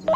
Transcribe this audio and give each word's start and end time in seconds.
Hei 0.00 0.06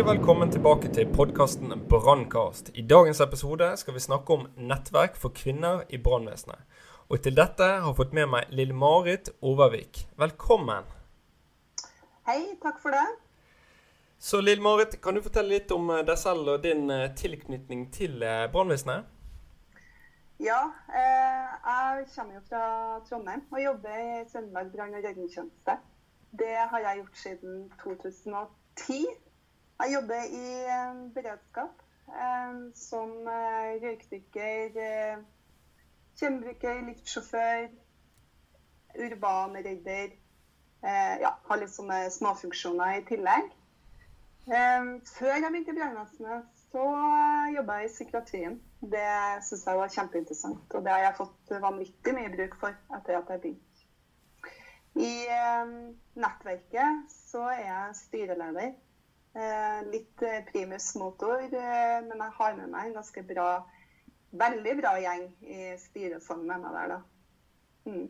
og 0.00 0.06
velkommen 0.06 0.49
tilbake 0.60 0.90
til 0.92 1.08
podkasten 1.16 1.70
Brannkast. 1.88 2.66
I 2.76 2.82
dagens 2.84 3.20
episode 3.24 3.64
skal 3.80 3.94
vi 3.96 4.00
snakke 4.04 4.34
om 4.34 4.42
nettverk 4.60 5.14
for 5.16 5.32
kvinner 5.32 5.86
i 5.88 5.96
brannvesenet. 5.96 6.60
Og 7.08 7.22
til 7.24 7.32
dette 7.38 7.64
har 7.80 7.94
fått 7.96 8.12
med 8.12 8.28
meg 8.28 8.50
Lille 8.52 8.76
Marit 8.76 9.30
Overvik. 9.40 10.02
Velkommen. 10.20 10.84
Hei, 12.28 12.58
takk 12.60 12.76
for 12.82 12.92
det. 12.92 13.06
Så 14.18 14.42
Lille 14.44 14.60
Marit, 14.60 14.98
kan 15.00 15.16
du 15.16 15.22
fortelle 15.24 15.54
litt 15.54 15.72
om 15.72 15.88
eh, 15.94 16.02
deg 16.04 16.20
selv 16.20 16.52
og 16.52 16.60
din 16.66 16.92
eh, 16.92 17.06
tilknytning 17.16 17.86
til 17.96 18.20
eh, 18.20 18.44
brannvesenet? 18.52 19.08
Ja, 20.44 20.60
eh, 20.92 21.56
jeg 21.70 22.04
kommer 22.12 22.36
jo 22.36 22.44
fra 22.50 22.66
Trondheim 23.08 23.48
og 23.48 23.64
jobber 23.64 23.96
i 23.96 24.28
Trøndelag 24.28 24.68
brann- 24.76 25.00
og 25.00 25.08
redningstjeneste. 25.08 25.80
Det 26.36 26.52
har 26.74 26.86
jeg 26.90 27.00
gjort 27.00 27.24
siden 27.24 27.58
2010. 27.80 29.02
Jeg 29.80 29.94
jobber 29.94 30.24
i 30.36 30.46
beredskap 31.14 31.78
eh, 32.12 32.56
som 32.76 33.12
eh, 33.32 33.78
røykdykker, 33.80 34.74
eh, 34.76 35.22
kjemibruker, 36.20 36.82
liftsjåfør, 36.88 37.70
urbanredder. 39.06 40.12
Ja, 40.82 41.30
har 41.48 41.60
litt 41.60 41.72
sånne 41.72 41.96
småfunksjoner 42.12 42.98
i 42.98 43.02
tillegg. 43.08 43.48
Før 44.48 45.34
jeg 45.34 45.50
begynte 45.52 45.74
i 45.74 45.76
brannvesenet, 45.76 46.46
så 46.70 46.84
jobba 47.52 47.76
jeg 47.80 47.88
i 47.88 47.92
psykiatrien. 47.92 48.56
Det 48.80 49.04
syns 49.44 49.66
jeg 49.68 49.80
var 49.80 49.92
kjempeinteressant, 49.92 50.64
og 50.76 50.84
det 50.84 50.94
har 50.94 51.04
jeg 51.04 51.18
fått 51.20 51.52
vanvittig 51.64 52.16
mye 52.16 52.32
bruk 52.32 52.56
for 52.62 52.96
etter 52.96 53.20
at 53.20 53.32
jeg 53.34 53.44
begynte. 53.44 53.84
I 55.04 55.12
nettverket 56.24 57.12
så 57.12 57.44
er 57.52 57.66
jeg 57.66 58.00
styreleder. 58.00 58.72
Eh, 59.34 59.90
litt 59.90 60.22
eh, 60.22 60.44
primus 60.52 60.94
motor, 60.98 61.38
eh, 61.38 61.98
men 62.02 62.18
jeg 62.18 62.32
har 62.34 62.56
med 62.58 62.72
meg 62.72 62.88
en 62.88 62.96
ganske 62.98 63.22
bra, 63.28 63.50
veldig 64.34 64.72
bra 64.80 64.96
gjeng 64.98 65.28
i 65.46 65.68
styret 65.78 66.24
sammen 66.24 66.48
med 66.50 66.64
meg 66.64 66.74
der, 66.74 66.96
da. 66.96 66.98
Mm. 67.86 68.08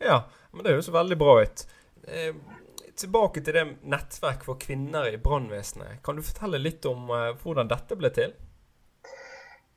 Ja, 0.00 0.16
men 0.54 0.64
det 0.64 0.72
høres 0.72 0.88
veldig 0.94 1.18
bra 1.20 1.34
ut. 1.42 1.66
Eh, 2.08 2.32
tilbake 2.96 3.44
til 3.44 3.58
det 3.58 3.66
nettverk 3.84 4.48
for 4.48 4.56
kvinner 4.60 5.10
i 5.10 5.20
brannvesenet. 5.20 6.00
Kan 6.06 6.16
du 6.16 6.24
fortelle 6.24 6.62
litt 6.62 6.88
om 6.88 7.12
hvordan 7.42 7.68
dette 7.68 8.00
ble 8.00 8.08
til? 8.16 8.32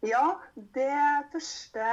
Ja, 0.04 0.24
det 0.56 0.96
første 1.32 1.92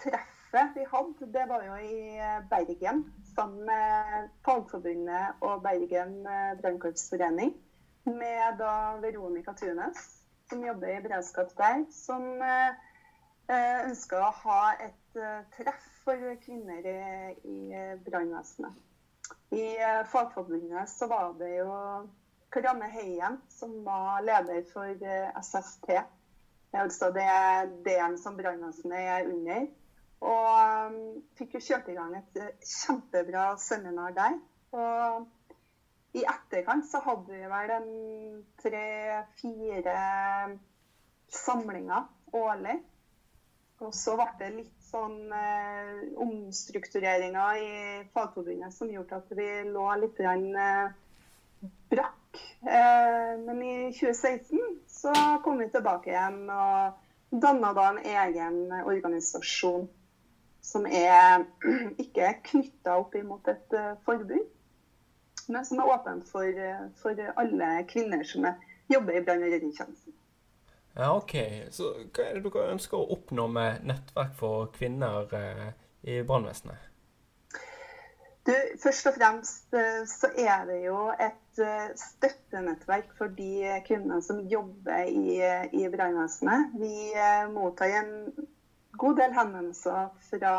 treffet 0.00 0.74
vi 0.76 0.88
hadde, 0.88 1.28
det 1.32 1.44
var 1.48 1.64
jo 1.64 1.76
i 1.76 2.16
Bergen. 2.48 3.04
Sammen 3.36 3.68
med 3.68 4.28
Fagforbundet 4.48 5.44
og 5.44 5.62
Bergen 5.64 6.20
brannkorpsforening. 6.60 7.56
Med 8.08 8.58
da 8.58 8.96
Veronica 9.02 9.52
Tunes, 9.52 10.04
som 10.48 10.64
jobber 10.64 10.88
i 10.88 11.00
beredskap 11.04 11.50
der. 11.56 11.84
Som 11.92 12.42
eh, 12.42 13.84
ønska 13.88 14.22
å 14.24 14.30
ha 14.42 14.60
et 14.80 15.18
eh, 15.20 15.42
treff 15.56 15.88
for 16.04 16.36
kvinner 16.44 16.86
i, 16.88 17.00
i 17.44 17.58
eh, 17.76 17.96
brannvesenet. 18.06 18.72
I 19.52 19.66
eh, 19.76 20.04
Fagforbundet 20.08 20.88
så 20.88 21.08
var 21.10 21.34
det 21.40 21.50
jo 21.58 21.72
Karianne 22.52 22.88
Heien 22.92 23.40
som 23.52 23.74
var 23.84 24.22
leder 24.24 24.64
for 24.72 24.88
eh, 24.88 25.42
SST. 25.42 25.98
Er 26.72 26.82
altså 26.84 27.10
det 27.12 27.28
delen 27.84 28.16
som 28.20 28.36
brannvesenet 28.36 29.12
er 29.16 29.28
under. 29.28 29.68
Og 30.18 30.90
um, 30.90 30.96
fikk 31.38 31.56
jo 31.56 31.64
kjørt 31.68 31.90
i 31.92 31.96
gang 31.96 32.16
et 32.18 32.40
eh, 32.40 32.54
kjempebra 32.64 33.52
seminar 33.62 34.16
der. 34.16 34.38
Og 34.74 35.28
etterkant 36.58 36.86
så 36.90 37.00
hadde 37.04 37.32
vi 37.32 37.48
vel 37.50 37.70
en 37.70 37.90
tre-fire 38.62 39.98
samlinger 41.32 42.06
årlig. 42.34 42.78
Og 43.78 43.94
så 43.94 44.16
ble 44.18 44.26
det 44.40 44.48
litt 44.56 44.88
sånn 44.88 45.30
eh, 45.30 46.06
omstruktureringer 46.18 47.60
i 47.62 47.74
Fagforbundet 48.10 48.74
som 48.74 48.90
gjorde 48.90 49.20
at 49.20 49.36
vi 49.38 49.46
lå 49.70 49.84
litt 50.00 50.18
grann, 50.18 50.48
eh, 50.58 51.68
brakk. 51.92 52.40
Eh, 52.66 53.36
men 53.44 53.62
i 53.62 53.76
2016 53.94 54.80
så 54.90 55.14
kom 55.44 55.62
vi 55.62 55.70
tilbake 55.70 56.10
igjen 56.10 56.42
og 56.50 56.98
danna 57.30 57.70
da 57.76 57.86
en 57.92 58.02
egen 58.02 58.58
organisasjon 58.80 59.86
som 60.68 60.86
er 60.86 61.46
ikke 62.04 62.32
knytta 62.50 62.98
opp 63.00 63.14
imot 63.18 63.48
et 63.50 63.76
eh, 63.76 63.94
forbund, 64.06 64.46
men 65.48 65.64
som 65.64 65.78
er 65.78 65.90
åpen 65.92 66.22
for, 66.22 66.44
eh, 66.44 66.88
for 67.02 67.20
alle 67.40 67.68
kvinner 67.88 68.24
som 68.24 68.44
er, 68.44 68.58
jobber 68.88 69.16
i 69.16 69.22
brann- 69.24 69.44
og 69.44 69.52
redningstjenesten. 69.52 70.14
Ja, 70.96 71.16
OK. 71.16 71.34
Så 71.70 71.92
hva 72.12 72.24
er 72.24 72.38
det 72.38 72.44
dere 72.44 72.72
ønsker 72.72 72.98
å 72.98 73.08
oppnå 73.14 73.46
med 73.52 73.84
nettverk 73.86 74.34
for 74.36 74.68
kvinner 74.74 75.28
eh, 75.36 75.70
i 76.02 76.20
brannvesenet? 76.26 76.84
Du, 78.48 78.54
først 78.80 79.10
og 79.10 79.16
fremst 79.18 79.76
eh, 79.76 80.04
så 80.08 80.30
er 80.36 80.64
det 80.68 80.78
jo 80.86 81.08
et 81.20 81.62
støttenettverk 81.98 83.10
for 83.18 83.32
de 83.34 83.80
kvinnene 83.86 84.22
som 84.22 84.44
jobber 84.46 85.08
i, 85.10 85.40
i 85.74 85.88
brannvesenet. 85.90 86.76
Vi 86.78 87.10
mottar 87.50 87.96
en 87.98 88.12
god 88.98 89.18
del 89.18 89.34
henvendelser 89.34 90.12
fra 90.30 90.52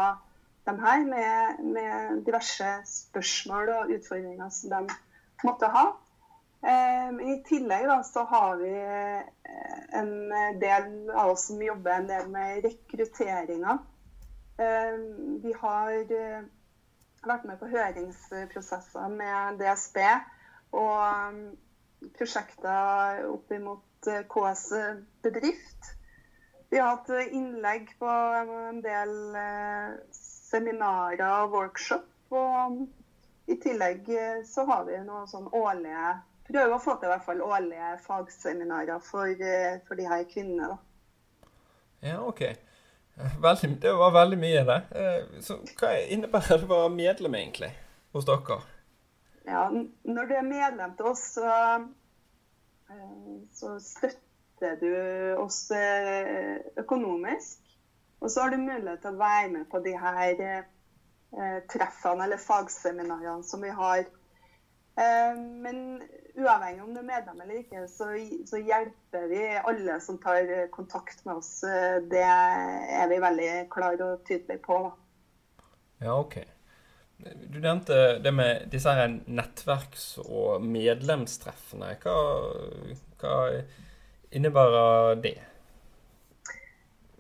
dem 0.68 0.80
her 0.84 1.06
med, 1.06 1.64
med 1.74 2.22
diverse 2.26 2.74
spørsmål 2.86 3.70
og 3.78 3.94
utfordringer 3.96 4.50
som 4.54 4.74
de 4.76 4.98
måtte 5.48 5.70
ha. 5.74 5.86
Eh, 6.60 7.20
I 7.34 7.38
tillegg 7.48 7.88
da, 7.88 8.02
så 8.04 8.26
har 8.28 8.58
vi 8.60 8.74
eh, 8.76 9.22
en 10.00 10.12
del 10.60 10.90
av 11.16 11.32
oss 11.34 11.48
som 11.48 11.62
jobber 11.64 11.96
en 11.96 12.10
del 12.10 12.28
med 12.34 12.66
rekrutteringer. 12.68 13.80
Eh, 14.60 14.98
Vi 15.46 15.54
har 15.62 15.94
eh, 15.96 16.42
vært 17.26 17.48
med 17.48 17.60
på 17.62 17.72
høringsprosesser 17.72 19.16
med 19.16 19.60
DSB 19.60 19.98
og 20.78 21.00
um, 21.02 21.40
prosjekter 22.16 23.26
opp 23.28 23.52
imot 23.56 24.08
eh, 24.12 24.26
KS 24.30 24.66
bedrift. 25.24 25.96
Vi 26.70 26.78
har 26.78 26.94
hatt 26.94 27.10
eh, 27.10 27.32
innlegg 27.34 27.90
på 28.00 28.10
en 28.10 28.82
del 28.86 29.16
eh, 29.36 29.96
seminarer 30.50 31.44
og 31.44 31.54
workshop. 31.54 32.08
Og 32.30 32.88
i 33.50 33.58
tillegg 33.62 34.10
eh, 34.14 34.42
så 34.46 34.66
har 34.70 34.86
vi 34.90 34.98
noen 35.06 35.30
sånn 35.30 35.50
årlige 35.58 36.18
Prøver 36.50 36.72
å 36.74 36.82
få 36.82 36.96
til 36.98 37.06
i 37.06 37.10
hvert 37.12 37.26
fall 37.28 37.42
årlige 37.46 37.90
fagseminarer 38.02 39.04
for, 39.06 39.30
eh, 39.30 39.76
for 39.86 40.00
de 40.00 40.08
her 40.10 40.24
kvinnene. 40.32 40.72
da. 40.72 41.50
Ja, 42.02 42.16
OK. 42.26 42.42
Veldig, 43.44 43.70
det 43.84 43.92
var 43.94 44.16
veldig 44.16 44.40
mye, 44.42 44.64
det. 44.66 44.78
Eh, 44.98 45.28
Så 45.46 45.60
hva 45.78 45.92
innebærer 46.10 46.58
det 46.58 46.66
å 46.66 46.72
være 46.72 46.96
medlem, 46.96 47.38
egentlig, 47.38 47.70
hos 48.18 48.26
dere? 48.26 48.58
Ja, 49.46 49.68
når 49.70 50.32
du 50.32 50.34
er 50.40 50.50
medlem 50.50 50.96
til 50.98 51.12
oss, 51.12 51.22
så, 51.38 51.54
så 53.54 53.76
støtter 53.86 54.82
du 54.82 54.90
oss 55.44 55.62
økonomisk. 56.82 57.69
Og 58.20 58.32
så 58.32 58.42
har 58.44 58.52
du 58.52 58.58
mulighet 58.62 59.02
til 59.04 59.16
å 59.16 59.22
være 59.22 59.50
med 59.54 59.68
på 59.72 59.80
de 59.84 59.94
her 59.98 60.42
eh, 60.46 61.60
treffene 61.72 62.26
eller 62.26 62.42
fagseminarene 62.42 63.44
som 63.48 63.64
vi 63.64 63.72
har. 63.76 64.06
Eh, 65.00 65.40
Men 65.64 66.02
uavhengig 66.40 66.84
om 66.84 66.94
du 66.94 67.00
er 67.02 67.08
medlem 67.08 67.42
eller 67.42 67.62
ikke, 67.62 67.86
så, 67.92 68.12
så 68.48 68.60
hjelper 68.60 69.28
vi 69.32 69.44
alle 69.60 70.00
som 70.04 70.20
tar 70.22 70.68
kontakt 70.76 71.24
med 71.26 71.40
oss. 71.40 71.64
Eh, 71.64 72.00
Det 72.12 72.24
er 72.28 73.08
vi 73.12 73.24
veldig 73.24 73.52
klare 73.72 74.14
og 74.14 74.26
tydelige 74.28 74.64
på. 74.68 74.82
Ja, 76.04 76.20
OK. 76.20 76.40
Du 77.20 77.60
nevnte 77.60 78.20
det 78.24 78.32
med 78.32 78.70
disse 78.72 78.92
her 78.96 79.10
nettverks- 79.28 80.22
og 80.24 80.64
medlemstreffene. 80.64 81.90
Hva, 82.00 82.16
hva 83.20 83.34
innebærer 84.32 85.20
det? 85.24 85.36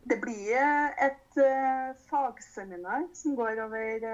Det 0.10 0.18
blir 0.18 0.58
et 1.06 1.38
uh, 1.38 1.90
fagseminar 2.10 3.04
som 3.14 3.36
går 3.38 3.60
over 3.62 4.06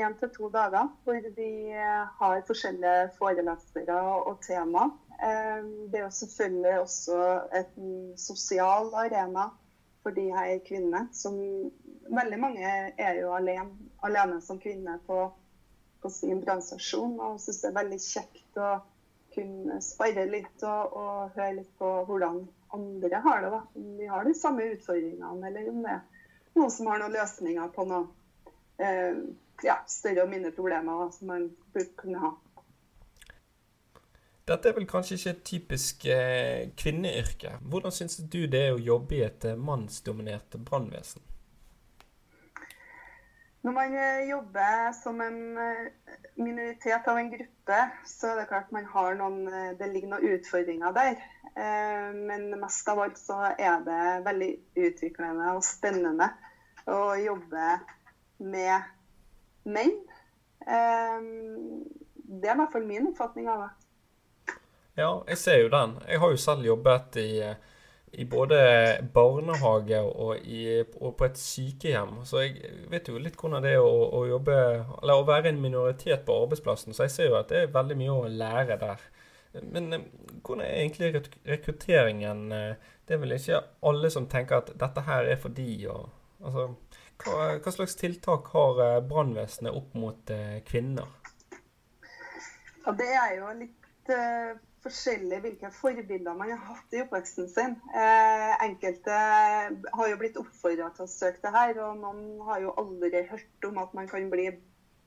én 0.00 0.14
til 0.20 0.30
to 0.32 0.48
dager. 0.48 0.88
Hvor 1.04 1.26
vi 1.36 1.50
eh, 1.68 2.04
har 2.20 2.44
forskjellige 2.46 3.10
forelesere 3.18 3.98
og 4.24 4.38
tema. 4.46 4.86
Uh, 5.20 5.60
det 5.92 6.00
er 6.00 6.06
jo 6.06 6.14
selvfølgelig 6.20 6.80
også 6.80 7.18
et 7.60 7.76
sosial 8.16 8.88
arena 9.04 9.50
for 10.02 10.16
de 10.16 10.24
her 10.32 10.58
kvinnene. 10.68 11.08
Som 11.12 11.36
veldig 12.08 12.40
mange 12.40 12.72
er 12.98 13.20
jo 13.20 13.34
alene, 13.36 13.70
alene 14.02 14.40
som 14.40 14.60
kvinne 14.60 14.98
på, 15.06 15.20
på 16.02 16.08
sin 16.12 16.40
brannstasjon 16.44 17.20
og 17.20 17.40
syns 17.40 17.62
det 17.62 17.70
er 17.70 17.78
veldig 17.82 18.00
kjekt 18.00 18.60
å 18.60 18.74
kunne 19.34 19.80
spare 19.82 20.26
litt 20.30 20.62
og, 20.62 20.92
og, 20.94 21.32
høre 21.34 21.56
litt 21.58 21.72
på 21.80 21.90
hvordan 22.08 22.44
andre 22.74 23.22
har 23.24 23.42
det. 23.44 23.50
da. 23.54 23.62
Om 23.74 23.96
de 23.98 24.10
har 24.10 24.26
de 24.26 24.34
samme 24.36 24.68
utfordringene, 24.74 25.48
eller 25.48 25.70
om 25.72 25.80
det 25.84 25.96
er 25.96 26.04
noen 26.58 26.70
som 26.70 26.90
har 26.90 27.02
noen 27.02 27.16
løsninger 27.16 27.72
på 27.74 27.86
noe 27.90 28.04
eh, 28.82 29.20
ja, 29.64 29.78
større 29.90 30.24
og 30.24 30.32
mindre 30.32 30.54
problemer 30.54 31.04
da, 31.04 31.10
som 31.14 31.30
man 31.32 31.48
burde 31.74 31.92
kunne 31.98 32.22
ha. 32.22 32.32
Dette 34.44 34.68
er 34.68 34.74
vel 34.76 34.84
kanskje 34.88 35.16
ikke 35.16 35.30
et 35.32 35.44
typisk 35.48 36.06
eh, 36.12 36.70
kvinneyrke. 36.76 37.54
Hvordan 37.64 37.94
syns 37.96 38.18
du 38.20 38.42
det 38.44 38.66
er 38.66 38.74
å 38.74 38.82
jobbe 38.82 39.16
i 39.16 39.22
et 39.24 39.46
eh, 39.48 39.56
mannsdominert 39.56 40.58
brannvesen? 40.66 41.24
Når 43.64 43.72
man 43.72 43.94
eh, 43.96 44.28
jobber 44.28 44.92
som 44.92 45.20
en 45.24 45.58
eh, 45.58 45.86
minoritet 46.36 47.06
av 47.08 47.16
en 47.16 47.30
gruppe, 47.32 47.78
så 48.04 48.28
er 48.28 48.42
det 48.42 48.48
klart 48.50 48.72
man 48.76 48.84
har 48.92 49.14
noen, 49.16 49.46
eh, 49.48 49.70
det 49.78 49.88
ligger 49.88 50.10
noen 50.12 50.34
utfordringer 50.36 50.92
der. 50.96 51.22
Men 51.54 52.48
mest 52.58 52.88
av 52.90 52.98
alt 52.98 53.18
så 53.20 53.36
er 53.46 53.84
det 53.86 54.06
veldig 54.26 54.48
utviklende 54.74 55.52
og 55.54 55.60
spennende 55.62 56.26
å 56.90 57.14
jobbe 57.14 57.76
med 58.42 58.88
menn. 59.70 59.92
Det 60.58 62.48
er 62.50 62.56
i 62.56 62.58
hvert 62.58 62.74
fall 62.74 62.88
min 62.88 63.06
oppfatning 63.12 63.46
av 63.52 63.62
det. 63.62 63.70
Ja, 64.98 65.12
jeg 65.30 65.38
ser 65.44 65.60
jo 65.62 65.70
den. 65.70 65.94
Jeg 66.10 66.24
har 66.24 66.34
jo 66.34 66.42
selv 66.42 66.66
jobbet 66.66 67.20
i, 67.22 67.30
i 68.14 68.24
både 68.30 68.58
barnehage 69.14 70.00
og, 70.00 70.38
i, 70.46 70.80
og, 71.00 71.12
på 71.18 71.26
et 71.26 71.40
sykehjem. 71.40 72.20
Så 72.28 72.44
jeg 72.44 72.72
vet 72.92 73.08
jo 73.10 73.20
litt 73.20 73.38
hvordan 73.40 73.64
det 73.64 73.74
er 73.74 73.82
å, 73.82 73.92
å, 74.14 74.24
jobbe 74.30 74.56
Eller 75.02 75.14
å 75.18 75.26
være 75.28 75.50
en 75.50 75.62
minoritet 75.62 76.24
på 76.26 76.38
arbeidsplassen. 76.44 76.94
Så 76.94 77.08
jeg 77.08 77.14
ser 77.14 77.30
jo 77.30 77.38
at 77.40 77.52
det 77.52 77.62
er 77.62 77.74
veldig 77.74 77.98
mye 78.00 78.16
å 78.16 78.30
lære 78.30 78.78
der. 78.82 79.06
Men 79.62 79.92
eh, 79.92 80.08
hvordan 80.42 80.64
er 80.66 80.80
egentlig 80.82 81.24
rekrutteringen? 81.46 82.48
Det 83.04 83.16
er 83.16 83.20
vel 83.22 83.36
ikke 83.36 83.62
alle 83.84 84.10
som 84.10 84.28
tenker 84.30 84.62
at 84.62 84.74
dette 84.80 85.06
her 85.06 85.28
er 85.28 85.40
for 85.40 85.54
de, 85.54 85.68
og 85.92 86.08
altså 86.44 86.70
hva, 87.22 87.58
hva 87.62 87.72
slags 87.72 87.96
tiltak 87.98 88.50
har 88.54 88.80
eh, 88.84 89.02
brannvesenet 89.08 89.74
opp 89.74 89.94
mot 89.98 90.30
eh, 90.34 90.58
kvinner? 90.66 91.08
Ja, 92.84 92.92
det 92.92 93.10
er 93.16 93.36
jo 93.38 93.52
litt 93.60 94.10
forskjellig 94.84 95.40
hvilke 95.44 95.70
forbilder 95.72 96.36
man 96.36 96.52
har 96.52 96.62
hatt 96.68 96.94
i 96.94 97.00
oppveksten 97.04 97.48
sin. 97.50 97.76
Eh, 97.96 98.52
enkelte 98.64 99.16
har 99.96 100.10
jo 100.10 100.20
blitt 100.20 100.38
oppfordra 100.40 100.90
til 100.94 101.06
å 101.06 101.10
søke 101.10 101.42
det 101.44 101.52
her, 101.54 101.80
og 101.86 101.98
noen 102.02 102.44
har 102.48 102.62
jo 102.64 102.74
aldri 102.80 103.24
hørt 103.30 103.68
om 103.68 103.80
at 103.82 103.94
man 103.96 104.08
kan 104.10 104.28
bli 104.32 104.50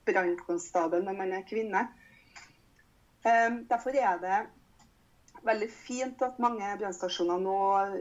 brannkonstabel 0.07 1.03
når 1.05 1.17
man 1.21 1.33
er 1.37 1.47
kvinne. 1.47 1.87
Eh, 3.27 3.49
derfor 3.69 3.97
er 3.97 4.21
det 4.23 4.39
veldig 5.47 5.67
fint 5.71 6.21
at 6.25 6.39
mange 6.41 6.69
brannstasjoner 6.79 7.39
nå 7.41 7.57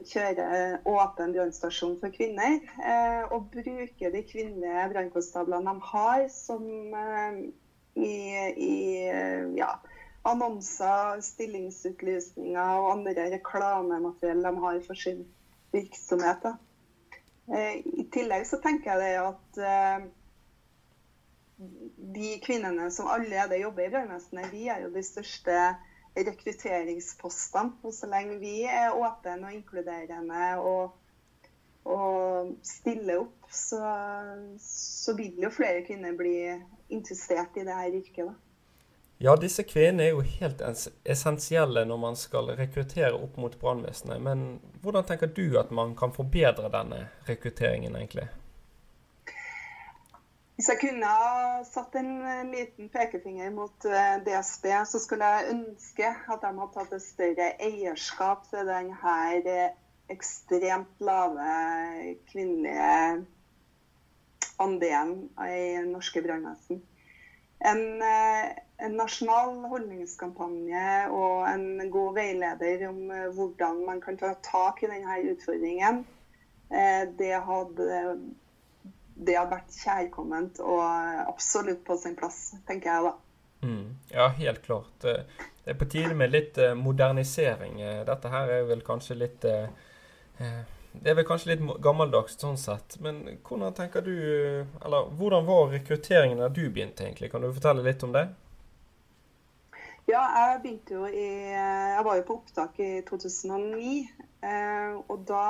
kjører 0.08 0.80
åpen 0.88 1.34
brannstasjon 1.36 1.98
for 2.00 2.14
kvinner. 2.14 2.58
Eh, 2.80 3.22
og 3.34 3.50
bruker 3.52 4.14
de 4.14 4.24
kvinnelige 4.26 4.88
brannkonstablene 4.94 5.76
de 5.76 5.90
har, 5.92 6.26
som 6.32 6.64
eh, 7.02 7.44
i, 7.96 8.14
i 8.70 8.74
ja, 9.56 9.70
annonser, 10.26 11.22
stillingsutlysninger 11.24 12.82
og 12.82 12.92
andre 12.96 13.30
reklamemateriell 13.36 14.44
de 14.44 14.54
har 14.64 14.80
for 14.86 14.98
sin 14.98 15.24
virksomhet. 15.74 16.46
Eh, 17.46 17.82
I 17.86 18.06
tillegg 18.12 18.46
så 18.48 18.58
tenker 18.62 19.02
jeg 19.02 19.20
at 19.22 19.60
eh, 19.62 20.06
de 22.16 22.36
kvinnene 22.44 22.90
som 22.90 23.08
allerede 23.10 23.60
jobber 23.60 23.86
i 23.86 23.92
brannvesenet, 23.92 24.50
de 24.52 24.68
er 24.68 24.82
jo 24.84 24.92
de 24.94 25.04
største 25.06 25.58
rekrutteringspostene. 26.16 27.76
Og 27.82 27.94
så 27.94 28.08
lenge 28.10 28.40
vi 28.42 28.62
er 28.68 28.94
åpne 28.94 29.38
og 29.48 29.54
inkluderende 29.54 30.48
og, 30.60 30.96
og 31.84 32.56
stiller 32.66 33.22
opp, 33.24 33.50
så, 33.52 33.82
så, 34.62 35.14
vil 35.16 35.38
jo 35.46 35.52
flere 35.54 35.84
kvinner 35.86 36.16
bli 36.18 36.36
interessert 36.92 37.56
i 37.56 37.66
det 37.66 37.78
her 37.78 38.00
yrket. 38.00 38.26
da. 38.26 38.45
Ja, 39.18 39.32
disse 39.40 39.64
kvinnene 39.64 40.04
er 40.04 40.10
jo 40.12 40.24
helt 40.40 40.60
essensielle 41.08 41.86
når 41.88 42.00
man 42.00 42.18
skal 42.20 42.50
rekruttere 42.58 43.14
opp 43.16 43.38
mot 43.40 43.54
brannvesenet. 43.60 44.20
Men 44.20 44.42
hvordan 44.82 45.06
tenker 45.08 45.30
du 45.32 45.56
at 45.60 45.70
man 45.72 45.94
kan 45.96 46.12
forbedre 46.12 46.68
denne 46.72 47.06
rekrutteringen, 47.28 47.96
egentlig? 47.96 48.26
Hvis 50.56 50.68
jeg 50.72 50.80
kunne 50.80 51.08
ha 51.08 51.62
satt 51.68 51.96
en 52.00 52.12
liten 52.52 52.88
pekefinger 52.92 53.50
mot 53.52 53.88
eh, 53.88 54.18
DSB, 54.24 54.68
så 54.88 55.00
skulle 55.00 55.28
jeg 55.28 55.50
ønske 55.52 56.12
at 56.12 56.44
de 56.44 56.52
hadde 56.60 56.68
tatt 56.76 56.94
et 56.96 57.04
større 57.04 57.48
eierskap 57.60 58.44
til 58.52 58.68
denne 58.68 59.16
eh, 59.52 59.74
ekstremt 60.12 61.04
lave 61.04 61.48
kvinnelige 62.30 63.24
andelen 64.64 65.26
i 65.44 65.76
norske 65.88 66.24
brannvesen. 66.24 66.80
En, 67.60 67.84
eh, 68.00 68.56
en, 68.78 68.96
nasjonal 68.98 69.54
holdningskampanje 69.70 70.88
og 71.14 71.46
en 71.48 71.90
god 71.92 72.18
veileder 72.18 72.88
om 72.90 72.98
hvordan 73.36 73.84
man 73.86 74.02
kan 74.04 74.18
ta 74.20 74.34
tak 74.44 74.82
i 74.82 74.90
denne 74.90 75.20
utfordringen, 75.32 76.02
det 76.68 77.32
hadde 77.46 78.02
det 79.16 79.36
hadde 79.38 79.54
vært 79.54 79.76
kjærkomment 79.80 80.60
og 80.60 80.82
absolutt 81.24 81.82
på 81.86 81.96
sin 82.00 82.16
plass, 82.18 82.50
tenker 82.68 82.92
jeg 82.92 83.06
da. 83.06 83.12
Mm. 83.66 83.96
Ja, 84.12 84.28
helt 84.28 84.62
klart. 84.62 84.92
Det 85.00 85.16
er 85.64 85.78
på 85.80 85.88
tide 85.90 86.14
med 86.14 86.32
litt 86.34 86.58
eh, 86.58 86.74
modernisering. 86.76 87.80
Eh, 87.80 88.02
dette 88.06 88.32
her 88.32 88.52
er 88.58 88.66
vel 88.68 88.84
kanskje 88.86 89.16
litt 89.18 89.46
eh, 89.48 89.68
Det 90.92 91.10
er 91.10 91.16
vel 91.18 91.26
kanskje 91.28 91.54
litt 91.54 91.64
gammeldags 91.82 92.36
sånn 92.40 92.60
sett. 92.60 92.98
Men 93.00 93.24
hvordan 93.42 93.74
tenker 93.76 94.04
du 94.04 94.12
Eller 94.14 95.08
hvordan 95.16 95.48
var 95.48 95.72
rekrutteringen 95.72 96.44
da 96.44 96.48
du 96.48 96.66
begynte, 96.68 97.08
egentlig? 97.08 97.32
Kan 97.32 97.42
du 97.42 97.52
fortelle 97.52 97.84
litt 97.86 98.04
om 98.04 98.12
det? 98.14 98.28
Ja, 100.06 100.22
jeg 100.22 100.60
begynte 100.62 100.94
jo 100.94 101.06
i 101.10 101.26
Jeg 101.50 102.02
var 102.06 102.16
jo 102.16 102.26
på 102.28 102.36
opptak 102.38 102.78
i 102.78 103.00
2009. 103.08 104.06
Og 105.10 105.24
da 105.26 105.46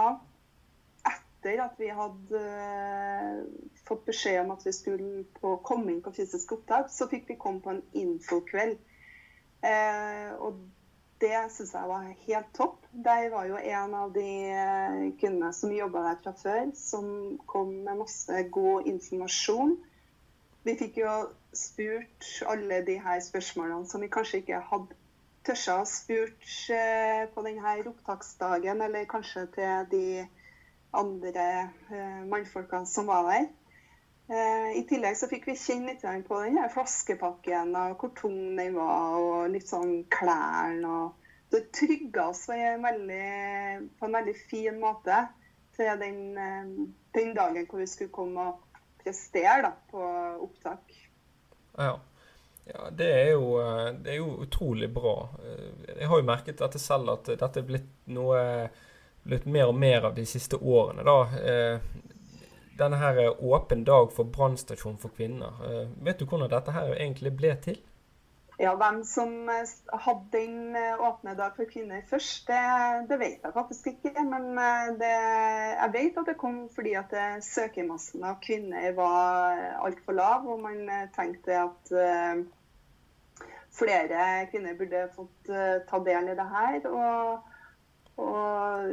etter 1.46 1.62
at 1.62 1.74
vi 1.78 1.88
hadde 1.92 2.40
uh, 2.40 3.42
fått 3.86 4.06
beskjed 4.08 4.40
om 4.42 4.54
at 4.54 4.64
vi 4.66 4.72
skulle 4.74 5.24
på, 5.38 5.56
komme 5.66 5.92
inn 5.92 6.00
på 6.02 6.14
fysisk 6.16 6.56
opptak, 6.56 6.88
så 6.90 7.08
fikk 7.10 7.28
vi 7.30 7.38
komme 7.38 7.62
på 7.62 7.74
en 7.74 7.84
infokveld. 7.94 8.78
Uh, 9.62 10.32
og 10.40 10.64
det 11.22 11.36
syns 11.52 11.74
jeg 11.76 11.90
var 11.90 12.08
helt 12.26 12.50
topp. 12.56 12.80
Der 12.92 13.28
var 13.32 13.46
jo 13.48 13.60
en 13.60 13.94
av 13.96 14.16
de 14.16 14.30
kundene 15.20 15.52
som 15.56 15.72
jobba 15.72 16.02
der 16.08 16.18
fra 16.24 16.32
før, 16.36 16.72
som 16.76 17.36
kom 17.48 17.72
med 17.86 18.02
masse 18.02 18.42
god 18.52 18.88
informasjon. 18.90 19.76
Vi 20.66 20.74
fikk 20.74 20.96
jo 20.98 21.10
spurt 21.54 22.30
alle 22.50 22.80
de 22.86 22.96
her 23.02 23.20
spørsmålene 23.22 23.86
som 23.86 24.02
vi 24.02 24.10
kanskje 24.10 24.40
ikke 24.42 24.64
hadde 24.70 24.96
tørsa 25.46 25.76
å 25.78 25.84
spurt 25.86 26.48
på 27.34 27.44
denne 27.46 27.74
opptaksdagen, 27.92 28.82
eller 28.82 29.06
kanskje 29.10 29.46
til 29.54 29.86
de 29.92 30.06
andre 30.96 31.46
eh, 31.92 32.24
mannfolkene 32.26 32.88
som 32.88 33.06
var 33.10 33.28
der. 33.30 33.46
Eh, 34.26 34.70
I 34.80 34.82
tillegg 34.90 35.14
så 35.18 35.28
fikk 35.30 35.46
vi 35.50 35.58
kjenne 35.60 35.94
litt 35.94 36.26
på 36.26 36.40
den 36.42 36.58
flaskepakken 36.72 37.74
og 37.78 38.00
hvor 38.00 38.14
tung 38.18 38.56
den 38.58 38.74
var, 38.74 39.18
og 39.20 39.54
litt 39.54 39.70
sånn 39.70 40.00
klærne. 40.10 41.12
Det 41.52 41.68
trygga 41.70 42.30
oss 42.32 42.48
på 42.48 42.56
en, 42.58 42.82
veldig, 42.82 43.26
på 44.00 44.08
en 44.08 44.16
veldig 44.18 44.34
fin 44.50 44.80
måte 44.82 45.20
til 45.78 46.00
den, 46.02 46.22
eh, 46.42 46.72
den, 47.14 47.34
dagen 47.38 47.68
hvor 47.70 47.84
vi 47.84 47.90
skulle 47.90 48.14
komme 48.14 48.50
og 48.50 48.65
prestere 49.06 49.62
da, 49.68 49.72
på 49.92 50.02
opptak. 50.44 50.98
Ja. 51.78 51.94
ja 52.66 52.90
det, 52.90 53.08
er 53.22 53.30
jo, 53.36 53.54
det 54.02 54.16
er 54.16 54.20
jo 54.20 54.34
utrolig 54.42 54.90
bra. 54.92 55.16
Jeg 55.94 56.10
har 56.10 56.20
jo 56.20 56.28
merket 56.28 56.60
dette 56.60 56.82
selv, 56.82 57.14
at 57.14 57.30
dette 57.30 57.62
er 57.62 57.70
blitt 57.70 57.94
noe 58.10 58.42
blitt 59.26 59.46
mer 59.46 59.70
og 59.70 59.74
mer 59.74 60.06
av 60.06 60.14
de 60.14 60.26
siste 60.26 60.56
årene. 60.56 61.04
da. 61.06 61.18
Eh, 61.50 61.80
denne 62.78 62.96
her 63.00 63.44
åpen 63.44 63.84
dag 63.84 64.12
for 64.12 64.24
brannstasjon 64.24 64.98
for 65.00 65.14
kvinner. 65.16 65.60
Eh, 65.64 65.88
vet 66.04 66.18
du 66.18 66.26
hvordan 66.26 66.50
dette 66.52 66.74
her 66.76 66.94
egentlig 66.94 67.32
ble 67.36 67.54
til? 67.64 67.80
Ja, 68.58 68.72
Hvem 68.80 69.02
som 69.04 69.48
eh, 69.52 69.72
hadde 70.06 70.32
den 70.32 70.76
åpne 71.04 71.34
dag 71.36 71.56
for 71.58 71.68
kvinner 71.68 72.04
først, 72.08 72.46
det, 72.48 72.60
det 73.10 73.18
vet 73.20 73.44
jeg 73.44 73.54
faktisk 73.56 73.90
ikke. 73.92 74.14
Men 74.24 74.46
det, 75.00 75.12
jeg 75.74 75.90
vet 75.96 76.20
at 76.22 76.30
det 76.30 76.38
kom 76.40 76.62
fordi 76.72 76.94
at 76.96 77.12
søkermassen 77.44 78.24
av 78.24 78.38
kvinner 78.44 78.94
var 78.96 79.60
altfor 79.84 80.16
lav. 80.16 80.48
Og 80.48 80.62
man 80.64 80.88
tenkte 81.16 81.58
at 81.66 81.92
flere 83.76 84.24
kvinner 84.52 84.78
burde 84.78 85.04
fått 85.18 85.52
ta 85.90 86.00
del 86.08 86.32
i 86.32 86.38
det 86.40 86.48
her. 86.54 86.88
Og 86.88 87.52
og 88.16 88.92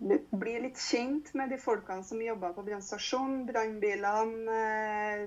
bli 0.00 0.56
litt 0.64 0.80
kjent 0.80 1.32
med 1.36 1.50
de 1.52 1.58
folkene 1.60 2.04
som 2.06 2.22
jobba 2.22 2.52
på 2.56 2.64
brannstasjonen, 2.66 3.44
brannbilene, 3.48 4.58
eh, 4.58 5.24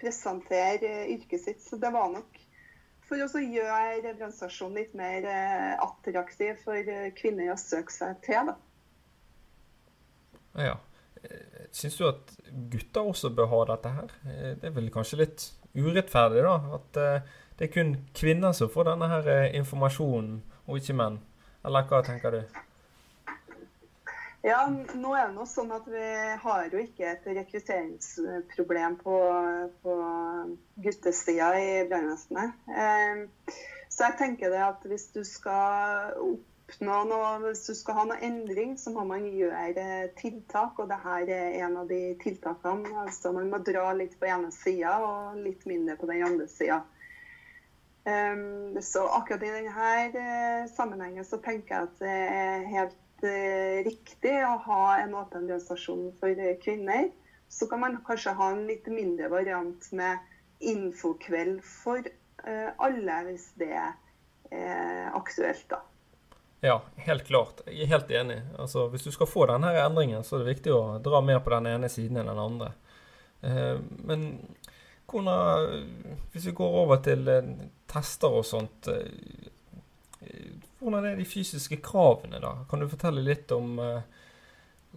presentere 0.00 1.06
yrket 1.14 1.44
sitt. 1.44 1.62
Så 1.62 1.78
det 1.80 1.92
var 1.94 2.10
nok 2.12 2.39
for 3.10 3.20
å 3.20 3.42
gjøre 3.42 4.14
brannstasjonen 4.18 4.78
litt 4.78 4.94
mer 4.98 5.26
eh, 5.28 5.72
attraktiv 5.82 6.60
for 6.64 6.92
kvinner 7.18 7.52
å 7.52 7.58
søke 7.60 7.94
seg 7.94 8.22
til. 8.26 8.52
da. 8.52 8.56
Ja. 10.70 10.76
Syns 11.74 11.98
du 11.98 12.06
at 12.08 12.32
gutter 12.72 13.10
også 13.10 13.28
bør 13.34 13.50
ha 13.50 13.60
dette 13.74 13.92
her? 13.92 14.14
Det 14.58 14.70
er 14.70 14.72
vel 14.74 14.88
kanskje 14.94 15.20
litt 15.20 15.44
urettferdig, 15.76 16.46
da? 16.46 16.78
At 16.78 16.96
det 17.58 17.66
er 17.66 17.74
kun 17.74 17.92
kvinner 18.16 18.56
som 18.56 18.70
får 18.72 18.88
denne 18.88 19.10
her 19.10 19.28
informasjonen, 19.60 20.40
og 20.64 20.80
ikke 20.80 20.96
menn? 20.96 21.20
Eller 21.66 21.86
hva 21.90 22.00
tenker 22.06 22.34
du? 22.38 22.60
Ja, 24.40 24.60
nå 24.70 25.10
er 25.16 25.26
det 25.28 25.36
nå 25.36 25.44
sånn 25.44 25.72
at 25.76 25.88
vi 25.90 26.04
har 26.42 26.68
jo 26.72 26.80
ikke 26.80 27.10
et 27.10 27.26
rekrutteringsproblem 27.28 28.94
på, 29.02 29.16
på 29.82 29.96
guttesida 30.80 31.50
i 31.60 31.74
brannvesenet. 31.90 32.54
Eh, 32.72 33.58
så 33.92 34.06
jeg 34.06 34.16
tenker 34.16 34.54
det 34.54 34.62
at 34.64 34.86
hvis 34.88 35.10
du 35.12 35.20
skal 35.28 36.16
oppnå 36.24 37.02
noe, 37.10 37.34
hvis 37.44 37.66
du 37.68 37.74
skal 37.76 37.98
ha 37.98 38.06
noe 38.08 38.22
endring, 38.24 38.78
så 38.80 38.94
må 38.94 39.04
man 39.04 39.26
gjøre 39.28 40.08
tiltak. 40.16 40.80
Og 40.80 40.88
dette 40.88 41.18
er 41.36 41.60
en 41.66 41.76
av 41.82 41.92
de 41.92 42.00
tiltakene. 42.22 42.94
Altså 43.04 43.34
man 43.36 43.52
må 43.52 43.60
dra 43.66 43.90
litt 43.98 44.16
på 44.16 44.30
ene 44.30 44.48
sida 44.56 44.96
og 45.04 45.36
litt 45.44 45.68
mindre 45.68 45.98
på 46.00 46.08
den 46.08 46.24
andre 46.30 46.48
sida. 46.48 46.80
Um, 48.08 48.80
så 48.80 49.04
akkurat 49.12 49.42
i 49.44 49.52
denne 49.52 49.94
uh, 50.16 50.70
sammenhengen 50.72 51.26
så 51.28 51.36
tenker 51.44 51.74
jeg 51.74 51.88
at 51.90 51.98
det 52.00 52.14
er 52.40 52.62
helt 52.72 52.96
uh, 53.24 53.80
riktig 53.86 54.36
å 54.46 54.56
ha 54.66 54.82
en 55.00 55.14
åpen 55.14 55.44
organisasjon 55.44 56.10
for 56.20 56.42
kvinner. 56.62 57.10
Så 57.50 57.66
kan 57.70 57.82
man 57.82 57.98
kanskje 58.06 58.36
ha 58.38 58.50
en 58.54 58.66
litt 58.68 58.86
mindre 58.90 59.30
variant 59.32 59.88
med 59.96 60.18
infokveld 60.60 61.62
for 61.66 62.04
uh, 62.04 62.70
alle, 62.78 63.24
hvis 63.30 63.50
det 63.60 63.74
er 63.76 63.98
aktuelt, 65.14 65.68
da. 65.70 65.76
Ja, 66.66 66.80
helt 67.06 67.22
klart. 67.28 67.60
Jeg 67.70 67.84
er 67.84 67.92
helt 67.92 68.08
enig. 68.10 68.40
Altså, 68.58 68.88
hvis 68.90 69.04
du 69.06 69.12
skal 69.14 69.28
få 69.30 69.44
denne 69.46 69.70
endringen, 69.78 70.24
så 70.26 70.34
er 70.34 70.42
det 70.42 70.56
viktig 70.56 70.72
å 70.74 70.80
dra 70.98 71.20
mer 71.22 71.38
på 71.44 71.52
den 71.54 71.68
ene 71.70 71.90
siden 71.92 72.18
enn 72.18 72.32
den 72.32 72.40
andre. 72.42 72.72
men 74.10 74.24
hvordan, 75.10 75.86
hvis 76.32 76.46
vi 76.46 76.52
går 76.52 76.76
over 76.82 77.00
til 77.04 77.28
eh, 77.28 77.54
tester 77.90 78.40
og 78.40 78.46
sånt 78.46 78.90
eh, 78.92 79.49
Hvordan 80.80 81.06
er 81.10 81.20
de 81.20 81.28
fysiske 81.28 81.76
kravene, 81.84 82.40
da? 82.40 82.54
Kan 82.70 82.80
du 82.80 82.88
fortelle 82.88 83.22
litt 83.24 83.52
om 83.52 83.76
uh, 83.78 84.00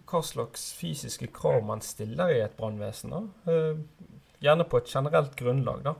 hva 0.08 0.22
slags 0.24 0.72
fysiske 0.78 1.28
krav 1.36 1.60
man 1.68 1.84
stiller 1.84 2.32
i 2.32 2.40
et 2.42 2.56
brannvesen? 2.58 3.12
Gjerne 4.42 4.66
på 4.68 4.80
et 4.80 4.90
generelt 4.90 5.36
grunnlag, 5.38 5.84
da. 5.84 5.94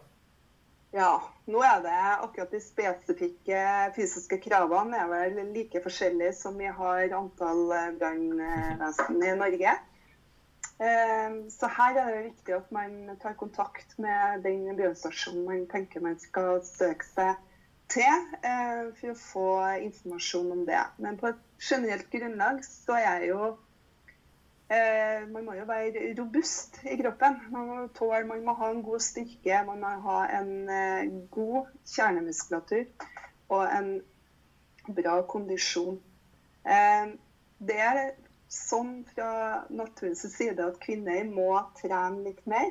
Ja, 0.94 1.12
nå 1.50 1.62
er 1.66 1.80
det 1.82 1.94
akkurat 2.22 2.52
de 2.54 2.60
spesifikke 2.62 3.62
fysiske 3.96 4.38
kravene 4.44 5.00
er 5.02 5.08
vel 5.10 5.40
like 5.54 5.80
forskjellige 5.82 6.36
som 6.38 6.58
vi 6.60 6.68
har 6.70 7.16
antall 7.16 7.64
brannvesen 7.98 9.18
i 9.26 9.32
Norge. 9.40 9.72
Så 11.50 11.70
her 11.78 11.98
er 11.98 12.12
det 12.12 12.22
viktig 12.28 12.54
at 12.54 12.70
man 12.74 13.16
tar 13.22 13.34
kontakt 13.38 13.98
med 13.98 14.46
den 14.46 14.70
brannstasjonen 14.78 15.44
man 15.48 15.66
tenker 15.70 16.02
man 16.02 16.18
skal 16.22 16.62
søke 16.66 17.06
seg 17.10 17.42
til, 17.92 18.24
eh, 18.44 18.88
for 18.98 19.12
å 19.12 19.18
få 19.18 19.48
informasjon 19.84 20.52
om 20.52 20.64
det. 20.68 20.80
Men 20.98 21.18
på 21.20 21.30
et 21.30 21.42
generelt 21.60 22.08
grunnlag 22.12 22.62
så 22.66 22.96
er 22.98 23.26
jo 23.28 23.40
eh, 24.72 25.26
man 25.30 25.44
må 25.44 25.56
jo 25.58 25.66
være 25.68 26.06
robust 26.18 26.80
i 26.88 26.96
kroppen. 27.00 27.38
Man 27.52 27.68
må, 27.68 27.78
tåle, 27.96 28.24
man 28.28 28.44
må 28.46 28.56
ha 28.58 28.70
en 28.72 28.82
god 28.86 29.04
styrke, 29.04 29.62
man 29.68 29.84
må 29.84 29.92
ha 30.08 30.24
en 30.40 30.52
eh, 30.70 31.12
god 31.34 31.70
kjernemuskulatur 31.94 32.84
og 33.52 33.64
en 33.68 33.94
bra 34.94 35.20
kondisjon. 35.28 36.00
Ehm, 36.68 37.16
det 37.64 37.78
er 37.80 38.00
sånn 38.52 39.02
fra 39.08 39.64
naturens 39.72 40.24
side 40.32 40.64
at 40.64 40.80
kvinner 40.82 41.24
må 41.28 41.50
trene 41.80 42.24
litt 42.28 42.42
mer. 42.48 42.70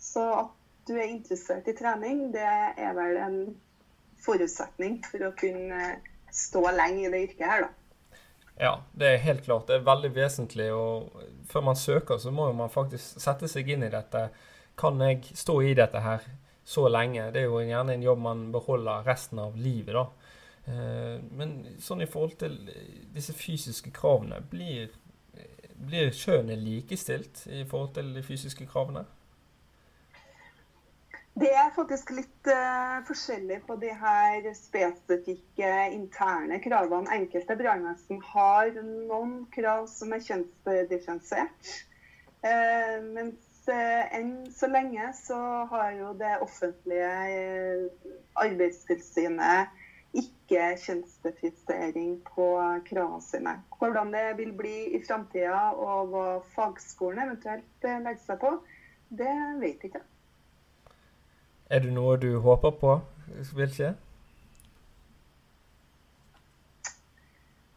Så 0.00 0.24
at 0.42 0.52
du 0.88 0.96
er 0.96 1.08
interessert 1.08 1.68
i 1.68 1.76
trening, 1.76 2.26
det 2.34 2.44
er 2.44 2.96
vel 2.96 3.16
en 3.20 3.38
forutsetning 4.24 5.00
for 5.06 5.28
å 5.28 5.32
kunne 5.38 5.94
stå 6.34 6.64
lenge 6.74 7.04
i 7.04 7.12
det 7.12 7.22
yrket 7.28 7.46
her, 7.48 7.66
da. 7.66 7.72
Ja, 8.54 8.72
det 8.94 9.08
er 9.08 9.22
helt 9.24 9.44
klart. 9.46 9.66
Det 9.66 9.80
er 9.80 9.86
veldig 9.86 10.12
vesentlig. 10.14 10.68
og 10.72 11.14
Før 11.50 11.64
man 11.70 11.78
søker, 11.78 12.18
så 12.22 12.30
må 12.30 12.46
man 12.54 12.70
faktisk 12.70 13.20
sette 13.22 13.50
seg 13.50 13.70
inn 13.74 13.82
i 13.82 13.90
dette. 13.90 14.28
Kan 14.78 15.02
jeg 15.02 15.24
stå 15.34 15.58
i 15.62 15.74
dette 15.74 16.02
her 16.02 16.22
så 16.64 16.86
lenge? 16.88 17.32
Det 17.34 17.42
er 17.42 17.48
jo 17.48 17.62
gjerne 17.62 17.96
en 17.96 18.06
jobb 18.06 18.22
man 18.22 18.44
beholder 18.54 19.06
resten 19.06 19.42
av 19.42 19.58
livet, 19.58 19.94
da. 19.98 20.06
Eh, 20.70 21.16
men 21.34 21.56
sånn 21.82 22.06
i 22.06 22.08
forhold 22.10 22.38
til 22.40 22.54
disse 23.14 23.34
fysiske 23.36 23.90
kravene, 23.94 24.38
blir 24.50 24.94
blir 25.74 26.12
kjønnet 26.14 26.60
likestilt 26.62 27.44
i 27.50 27.64
forhold 27.68 27.94
til 27.98 28.12
de 28.14 28.22
fysiske 28.24 28.66
kravene? 28.70 29.04
Det 31.34 31.48
er 31.50 31.72
faktisk 31.74 32.12
litt 32.14 32.46
uh, 32.46 33.00
forskjellig 33.08 33.56
på 33.66 33.74
de 33.82 33.88
her 33.98 34.44
spesifikke 34.54 35.70
interne 35.90 36.60
kravene. 36.62 37.10
Enkelte 37.16 37.56
brannvesen 37.58 38.20
har 38.28 38.70
noen 38.84 39.40
krav 39.56 39.88
som 39.90 40.14
er 40.14 40.22
kjønnsdifferensiert. 40.22 41.72
Uh, 42.44 43.02
mens 43.16 43.66
uh, 43.66 44.04
enn 44.14 44.30
så 44.54 44.70
lenge 44.70 45.10
så 45.18 45.40
har 45.74 45.90
jo 45.98 46.12
det 46.22 46.36
offentlige 46.44 47.10
Arbeidstilsynet 48.38 49.74
ikke 50.14 50.70
kjønnsdifferensiering 50.84 52.16
på 52.30 52.48
kravene 52.86 53.22
sine. 53.26 53.58
Hvordan 53.80 54.14
det 54.14 54.26
vil 54.38 54.54
bli 54.54 54.78
i 54.94 55.02
framtida 55.02 55.66
og 55.74 56.14
hva 56.14 56.26
fagskolen 56.54 57.26
eventuelt 57.26 57.90
legger 57.90 58.22
seg 58.22 58.44
på, 58.46 58.58
det 59.10 59.34
vet 59.58 59.82
jeg 59.82 59.96
ikke. 59.96 60.06
Er 61.74 61.82
det 61.82 61.90
noe 61.90 62.14
du 62.22 62.36
håper 62.38 62.74
på 62.78 62.96
vil 63.58 63.70
skje? 63.74 63.88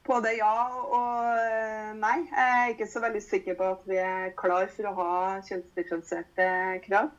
Både 0.06 0.36
ja 0.38 0.54
og 0.70 1.40
eh, 1.42 1.96
nei. 1.98 2.18
Jeg 2.30 2.60
er 2.60 2.74
ikke 2.76 2.88
så 2.92 3.02
veldig 3.04 3.24
sikker 3.26 3.58
på 3.58 3.72
at 3.74 3.88
vi 3.90 3.98
er 4.00 4.36
klar 4.38 4.70
for 4.72 4.92
å 4.92 4.94
ha 5.00 5.14
kjønnsdifferensierte 5.50 6.48
krav. 6.86 7.10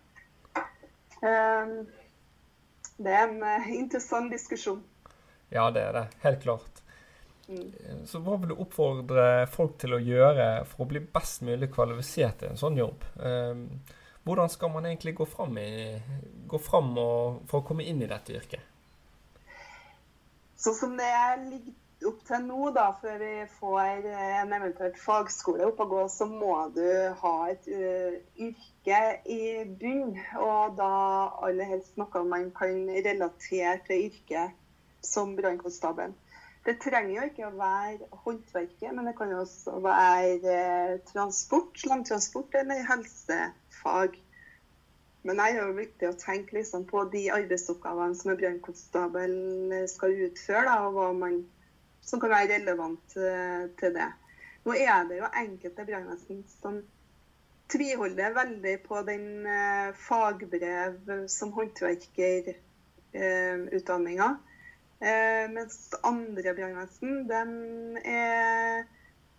Eh, 1.19 1.75
det 2.99 3.17
er 3.17 3.27
en 3.27 3.75
interessant 3.75 4.31
diskusjon. 4.33 4.81
Ja, 5.51 5.69
det 5.75 5.83
er 5.83 5.99
det. 5.99 6.07
Helt 6.23 6.47
klart. 6.47 6.83
Mm. 7.49 8.07
Så 8.07 8.21
hva 8.23 8.37
vil 8.39 8.53
du 8.53 8.59
oppfordre 8.61 9.47
folk 9.51 9.79
til 9.81 9.97
å 9.97 10.03
gjøre 10.05 10.49
for 10.69 10.85
å 10.85 10.91
bli 10.91 11.03
best 11.03 11.43
mulig 11.49 11.73
kvalifisert 11.75 12.43
til 12.43 12.53
en 12.53 12.61
sånn 12.61 12.77
jobb? 12.79 13.07
Ehm, 13.25 13.65
hvordan 14.29 14.51
skal 14.53 14.73
man 14.75 14.87
egentlig 14.87 15.15
gå 15.17 15.25
fram, 15.25 15.59
i, 15.59 15.97
gå 16.49 16.59
fram 16.61 16.93
for 17.49 17.63
å 17.63 17.65
komme 17.65 17.87
inn 17.89 18.03
i 18.05 18.11
dette 18.11 18.37
yrket? 18.37 18.75
Sånn 20.59 20.77
som 20.77 20.97
det 20.99 21.13
ligger 21.47 22.11
opp 22.11 22.21
til 22.29 22.45
nå, 22.45 22.59
da, 22.77 22.91
før 23.01 23.17
vi 23.23 23.33
får 23.57 24.07
en 24.13 24.53
eventuelt 24.55 24.99
fagskole 25.01 25.67
opp 25.71 25.81
og 25.83 25.95
gå, 25.95 26.05
så 26.13 26.29
må 26.31 26.53
du 26.77 26.85
ha 27.23 27.35
et 27.51 27.69
uh, 27.73 28.19
yrke 28.49 29.01
i 29.33 29.41
bunn. 29.81 30.15
Og 30.39 30.77
da 30.79 30.93
aller 31.49 31.73
helst 31.73 31.97
noe 31.99 32.25
man 32.29 32.51
kan 32.59 32.85
relatere 33.09 33.79
til 33.89 34.11
yrket 34.11 34.57
som 35.05 35.35
brannkonstabel. 35.39 36.13
Det 36.67 36.77
trenger 36.83 37.15
jo 37.15 37.27
ikke 37.31 37.49
å 37.49 37.57
være 37.57 38.23
håndverket, 38.27 38.91
men 38.93 39.09
det 39.09 39.15
kan 39.17 39.31
jo 39.33 39.41
også 39.41 39.79
være 39.81 40.53
eh, 40.53 40.97
transport, 41.09 41.79
langtransport 41.89 42.59
eller 42.61 42.83
helsefag. 43.79 44.25
Men 45.23 45.37
det 45.37 45.45
er 45.45 45.59
jo 45.59 45.73
viktig 45.77 46.09
å 46.09 46.19
tenke 46.19 46.57
liksom 46.57 46.85
på 46.89 47.05
de 47.13 47.31
arbeidsoppgavene 47.31 48.15
som 48.17 48.31
en 48.31 48.37
brannkonstabel 48.39 49.33
skal 49.91 50.11
utføre, 50.29 50.65
da, 50.65 50.87
og 50.87 50.93
hva 50.95 51.13
man, 51.13 51.45
som 52.01 52.21
kan 52.21 52.31
være 52.31 52.55
relevant 52.55 53.17
uh, 53.17 53.69
til 53.81 53.95
det. 53.95 54.13
Nå 54.65 54.73
er 54.75 55.05
det 55.09 55.17
jo 55.19 55.25
enkelte 55.35 55.85
brannvesen 55.89 56.45
som 56.61 56.83
tviholder 57.69 58.35
veldig 58.37 58.83
på 58.87 59.03
den 59.05 59.47
uh, 59.47 59.95
fagbrev 60.07 61.29
som 61.29 61.53
håndverkerutdanninga. 61.53 64.37
Eh, 64.99 65.51
mens 65.55 65.95
andre 66.03 66.55
brannvesen 66.57 67.29
er 68.03 68.83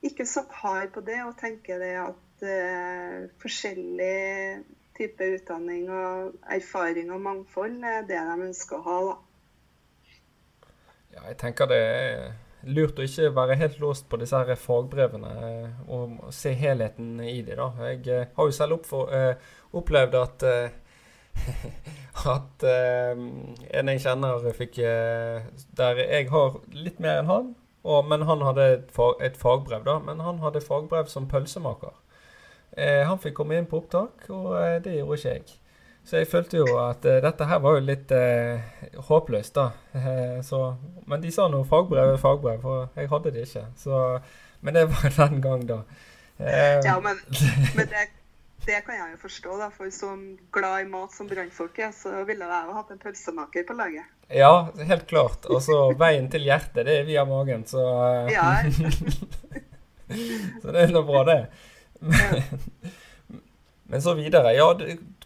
ikke 0.07 0.25
så 0.25 0.41
hard 0.61 0.89
på 0.95 1.01
det 1.03 1.19
og 1.25 1.37
tenker 1.41 1.75
det 1.81 1.95
at 1.99 2.28
eh, 2.43 3.29
forskjellig 3.41 4.63
type 4.97 5.29
utdanning 5.35 5.87
og 5.93 6.35
erfaring 6.51 7.11
og 7.15 7.21
mangfold 7.23 7.79
er 7.87 8.05
det 8.07 8.19
de 8.19 8.47
ønsker 8.49 8.79
å 8.79 8.85
ha. 8.85 8.99
da. 9.09 9.15
Ja, 11.15 11.23
jeg 11.31 11.39
tenker 11.41 11.69
det 11.71 11.79
er 11.79 12.25
lurt 12.67 12.99
å 12.99 13.05
ikke 13.07 13.31
være 13.35 13.55
helt 13.61 13.79
låst 13.79 14.09
på 14.11 14.19
disse 14.19 14.39
her 14.39 14.59
fagbrevene 14.59 15.31
eh, 15.47 15.69
og 15.87 16.33
se 16.35 16.53
helheten 16.57 17.17
i 17.23 17.39
de 17.47 17.55
da. 17.55 17.71
Jeg 17.91 18.03
eh, 18.07 18.27
har 18.35 18.49
jo 18.49 18.55
selv 18.55 18.79
opplevd 19.79 20.19
at 20.19 20.47
at 22.35 22.63
en 22.67 23.89
jeg 23.93 24.01
kjenner 24.03 24.47
fikk 24.57 24.79
Der 25.77 26.01
jeg 26.01 26.25
har 26.33 26.57
litt 26.75 26.97
mer 26.99 27.21
enn 27.21 27.29
han, 27.29 27.53
og, 27.83 28.05
men 28.09 28.25
han 28.27 28.43
hadde 28.43 28.65
et, 28.73 28.91
fag, 28.91 29.21
et, 29.23 29.37
fagbrev, 29.39 29.85
da. 29.87 29.99
Men 30.03 30.19
han 30.25 30.41
hadde 30.43 30.61
fagbrev 30.63 31.07
som 31.11 31.29
pølsemaker. 31.31 31.95
Han 32.77 33.19
fikk 33.19 33.33
komme 33.39 33.57
inn 33.57 33.67
på 33.67 33.79
opptak, 33.81 34.27
og 34.29 34.53
det 34.85 34.99
gjorde 34.99 35.17
ikke 35.17 35.33
jeg. 35.33 35.55
Så 36.09 36.21
jeg 36.21 36.29
følte 36.31 36.61
jo 36.61 36.77
at 36.81 37.03
uh, 37.05 37.17
dette 37.21 37.45
her 37.45 37.59
var 37.61 37.75
jo 37.75 37.81
litt 37.85 38.13
håpløst, 39.09 39.57
da. 39.57 39.65
Så, 40.45 40.61
men 41.09 41.21
de 41.21 41.33
sa 41.33 41.49
nå 41.51 41.59
fagbrev 41.69 42.13
er 42.13 42.21
fagbrev, 42.21 42.61
for 42.63 42.87
jeg 42.97 43.09
hadde 43.11 43.33
det 43.35 43.43
ikke. 43.45 43.65
Så, 43.77 43.97
men 44.61 44.77
det 44.77 44.87
var 44.93 45.11
den 45.19 45.43
gang, 45.43 45.67
da. 45.69 45.81
ja, 46.39 46.95
men, 47.03 47.19
men 47.77 47.91
det, 47.91 48.07
det, 48.65 48.79
kan 48.85 48.95
jeg 48.95 49.13
jo 49.13 49.19
forstå, 49.21 49.57
da. 49.59 49.69
For 49.75 49.91
som 49.93 50.23
glad 50.55 50.85
i 50.85 50.89
mat 50.89 51.13
som 51.13 51.29
brannfolk 51.29 51.77
er, 51.83 51.91
så 51.95 52.23
ville 52.29 52.47
jeg 52.47 52.69
jo 52.69 52.79
hatt 52.79 52.95
en 52.95 53.01
pølsemaker 53.01 53.67
på 53.67 53.77
laget. 53.77 54.07
Ja, 54.29 54.69
helt 54.77 55.07
klart. 55.09 55.47
Og 55.49 55.61
så 55.65 55.75
veien 55.97 56.27
til 56.29 56.45
hjertet, 56.45 56.83
det 56.85 56.99
er 56.99 57.07
via 57.07 57.25
magen, 57.25 57.65
så 57.67 57.81
Ja. 58.29 58.61
så 60.61 60.73
det 60.73 60.83
er 60.83 60.93
nå 60.93 61.01
bra, 61.05 61.23
det. 61.25 61.39
Men, 63.83 64.01
så 64.01 64.13
videre. 64.13 64.53
Ja, 64.53 64.69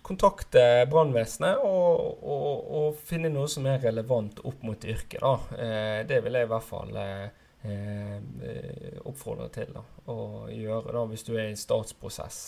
kontakte 0.01 0.85
brannvesenet 0.91 1.61
og, 1.63 2.23
og, 2.23 2.71
og, 2.75 2.97
finne 3.07 3.31
noe 3.31 3.47
som 3.51 3.67
er 3.69 3.81
relevant 3.83 4.41
opp 4.43 4.63
mot 4.65 4.85
yrket. 4.85 5.21
Da. 5.21 5.33
Eh, 5.57 5.99
det 6.07 6.19
vil 6.25 6.39
jeg 6.39 6.47
i 6.47 6.51
hvert 6.51 6.67
fall 6.67 6.99
eh, 6.99 7.25
eh 7.63 8.99
oppfordre 9.03 9.49
til 9.53 9.69
da, 9.75 9.83
å 10.11 10.47
gjøre 10.51 10.95
da, 10.95 11.03
hvis 11.11 11.25
du 11.27 11.33
er 11.35 11.51
i 11.51 11.59
startsprosess. 11.59 12.39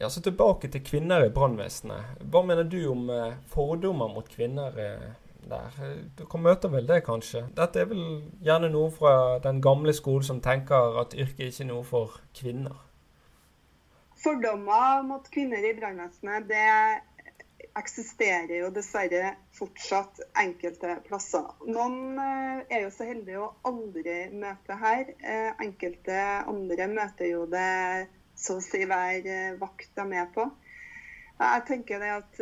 Ja, 0.00 0.08
så 0.10 0.20
Tilbake 0.24 0.68
til 0.72 0.82
kvinner 0.84 1.24
i 1.24 1.32
brannvesenet. 1.32 2.24
Hva 2.30 2.42
mener 2.44 2.66
du 2.68 2.80
om 2.90 3.06
fordommer 3.48 4.10
mot 4.10 4.28
kvinner 4.28 4.74
eh, 5.44 5.50
der? 5.50 5.92
Dere 6.18 6.40
møter 6.40 6.72
vel 6.72 6.88
det, 6.88 7.02
kanskje? 7.06 7.46
Dette 7.56 7.84
er 7.84 7.90
vel 7.90 8.04
gjerne 8.44 8.72
noe 8.72 8.90
fra 8.94 9.14
den 9.44 9.62
gamle 9.64 9.94
skolen 9.96 10.26
som 10.26 10.42
tenker 10.44 11.00
at 11.00 11.14
yrket 11.14 11.48
ikke 11.50 11.64
er 11.66 11.70
noe 11.70 11.86
for 11.86 12.18
kvinner? 12.36 12.76
Fordommer 14.24 15.02
mot 15.04 15.26
kvinner 15.30 15.64
i 15.68 15.74
brannvesenet 15.76 16.46
det 16.48 16.68
eksisterer 17.78 18.52
jo 18.60 18.70
dessverre 18.74 19.34
fortsatt 19.56 20.20
enkelte 20.40 20.98
plasser. 21.08 21.46
Noen 21.66 22.18
eh, 22.22 22.60
er 22.76 22.84
jo 22.84 22.92
så 22.94 23.08
heldige 23.08 23.42
å 23.42 23.52
aldri 23.68 24.18
møte 24.34 24.78
her. 24.78 25.10
Eh, 25.18 25.50
enkelte 25.64 26.20
andre 26.50 26.88
møter 26.92 27.32
jo 27.32 27.44
det 27.50 28.08
så 28.38 28.58
å 28.58 28.64
si 28.64 28.84
hver 28.86 29.26
eh, 29.26 29.56
vakt 29.60 29.90
de 29.94 30.04
er 30.04 30.10
med 30.10 30.30
på. 30.36 30.46
Jeg 31.34 31.62
tenker 31.66 31.98
det 31.98 32.10
at 32.14 32.36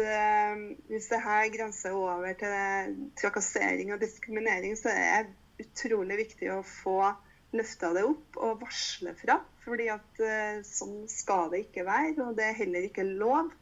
Hvis 0.90 1.06
det 1.08 1.20
her 1.25 1.46
grenser 1.54 1.94
over 1.96 2.34
til 2.38 2.96
trakassering 3.16 3.94
og 3.94 4.02
diskriminering, 4.02 4.76
så 4.76 4.92
er 4.92 5.30
det 5.30 5.66
utrolig 5.66 6.18
viktig 6.20 6.50
å 6.52 6.61
få 6.66 6.99
løfta 7.56 7.92
det 7.96 8.04
opp 8.08 8.38
og 8.40 8.61
varsle 8.62 9.14
fra. 9.18 9.38
Fordi 9.64 9.88
at 9.92 10.22
uh, 10.22 10.62
sånn 10.66 11.02
skal 11.11 11.50
det 11.52 11.66
ikke 11.66 11.87
være, 11.88 12.16
og 12.25 12.38
det 12.38 12.49
er 12.49 12.61
heller 12.62 12.88
ikke 12.88 13.06
lov. 13.08 13.52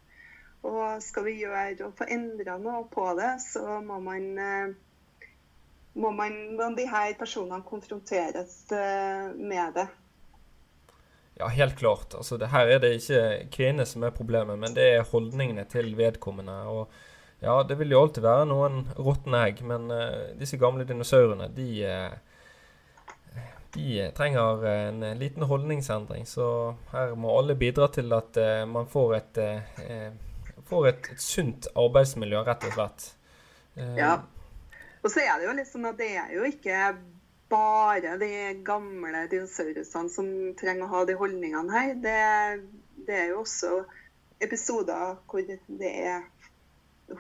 Og 0.66 1.00
skal 1.02 1.24
vi 1.26 1.38
gjøre 1.40 1.86
og 1.86 1.96
få 1.98 2.06
endra 2.12 2.58
noe 2.60 2.84
på 2.92 3.06
det, 3.18 3.32
så 3.42 3.80
må 3.84 3.98
man 4.04 4.26
uh, 4.36 4.78
må, 5.94 6.12
man, 6.14 6.76
de 6.76 6.86
her 6.86 7.14
personene 7.18 7.64
konfronteres 7.66 8.52
eh, 8.70 9.32
med 9.34 9.74
det. 9.74 9.86
Ja, 11.40 11.46
helt 11.48 11.78
klart. 11.78 12.14
Altså, 12.14 12.36
det 12.36 12.50
her 12.52 12.68
er 12.68 12.80
det 12.82 12.90
ikke 12.98 13.20
kvinner 13.54 13.86
som 13.88 14.02
er 14.04 14.12
problemet, 14.12 14.58
men 14.60 14.74
det 14.76 14.84
er 14.92 15.06
holdningene 15.08 15.62
til 15.72 15.94
vedkommende. 15.96 16.52
og 16.68 16.90
ja, 17.40 17.62
Det 17.62 17.78
vil 17.80 17.94
jo 17.94 18.02
alltid 18.02 18.26
være 18.26 18.48
noen 18.50 18.82
råtne 18.98 19.40
egg, 19.48 19.62
men 19.64 19.86
uh, 19.88 20.34
disse 20.36 20.58
gamle 20.60 20.84
dinosaurene 20.84 21.48
de, 21.56 21.68
uh, 21.88 23.38
de 23.72 24.10
trenger 24.18 24.66
en 24.68 25.06
liten 25.16 25.48
holdningsendring. 25.48 26.28
Så 26.28 26.74
her 26.92 27.14
må 27.16 27.32
alle 27.38 27.56
bidra 27.56 27.88
til 27.88 28.12
at 28.12 28.36
uh, 28.36 28.68
man 28.68 28.90
får 28.92 29.16
et, 29.22 29.40
får 30.68 30.90
et, 30.92 31.10
et, 31.14 31.24
sunt 31.24 31.70
arbeidsmiljø, 31.72 32.44
rett 32.50 32.68
og 32.68 32.76
slett. 32.76 33.08
Ja. 33.96 34.18
Og 35.00 35.08
så 35.08 35.24
er 35.24 35.40
det 35.40 35.48
jo 35.48 35.70
sånn 35.72 35.88
at 35.88 35.96
det 35.96 36.12
er 36.20 36.36
jo 36.36 36.44
ikke 36.44 36.84
bare 37.50 38.16
de 38.20 38.32
gamle 38.66 39.24
dinosaurusene 39.32 40.12
som 40.12 40.28
trenger 40.60 40.86
å 40.86 40.92
ha 40.94 41.04
de 41.08 41.16
holdningene 41.18 41.74
her. 41.74 41.94
Det, 42.04 42.18
det 43.08 43.16
er 43.24 43.32
jo 43.32 43.42
også 43.44 43.82
episoder 44.40 45.18
hvor 45.28 45.44
det 45.44 45.90
er 45.90 46.24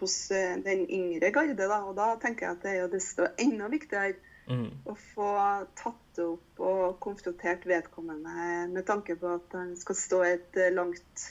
hos 0.00 0.16
den 0.30 0.86
yngre 0.86 1.32
garde. 1.34 1.58
Da, 1.58 1.82
og 1.82 1.96
da 1.98 2.12
tenker 2.22 2.46
jeg 2.46 2.56
at 2.56 2.64
det 2.64 2.74
er 2.74 2.82
jo 2.84 2.92
desto 2.94 3.26
enda 3.42 3.70
viktigere 3.72 4.18
Mm. 4.50 4.70
Å 4.82 4.94
få 5.12 5.32
tatt 5.78 6.20
opp 6.24 6.62
og 6.66 6.96
konfrontert 7.02 7.66
vedkommende 7.70 8.46
med 8.72 8.82
tanke 8.88 9.14
på 9.18 9.36
at 9.36 9.52
han 9.54 9.76
skal 9.78 9.98
stå 9.98 10.22
et 10.26 10.58
eh, 10.58 10.72
langt 10.74 11.26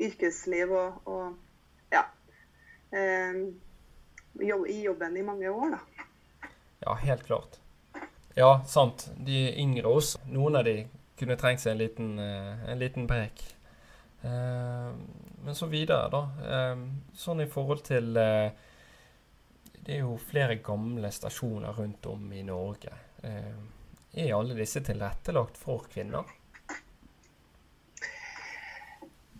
yrkesliv 0.00 0.72
og, 0.72 1.02
og 1.04 1.92
ja 1.92 2.06
eh, 2.96 3.42
i 4.40 4.78
jobben 4.86 5.18
i 5.20 5.26
mange 5.26 5.52
år, 5.52 5.76
da. 5.76 6.06
Ja, 6.86 6.96
helt 7.02 7.26
klart. 7.28 7.60
Ja, 8.34 8.62
sant. 8.66 9.10
De 9.16 9.44
yngre 9.60 9.88
oss, 9.88 10.16
noen 10.26 10.56
av 10.56 10.64
de 10.64 10.76
kunne 11.20 11.36
trengt 11.36 11.60
seg 11.60 11.74
en 11.74 11.82
liten, 11.82 12.12
eh, 12.18 12.70
en 12.72 12.78
liten 12.78 13.06
prek. 13.06 13.42
Eh, 14.22 14.90
men 15.44 15.54
så 15.58 15.66
videre, 15.66 16.08
da. 16.08 16.76
Sånn 17.14 17.42
i 17.42 17.50
forhold 17.50 17.82
til 17.84 18.14
det 19.82 19.96
er 19.96 20.04
jo 20.04 20.14
flere 20.30 20.60
gamle 20.62 21.10
stasjoner 21.10 21.74
rundt 21.74 22.06
om 22.06 22.28
i 22.32 22.42
Norge. 22.46 22.92
Eh, 23.26 23.56
er 24.14 24.34
alle 24.36 24.54
disse 24.54 24.82
tilrettelagt 24.84 25.58
for 25.58 25.88
kvinner? 25.90 26.28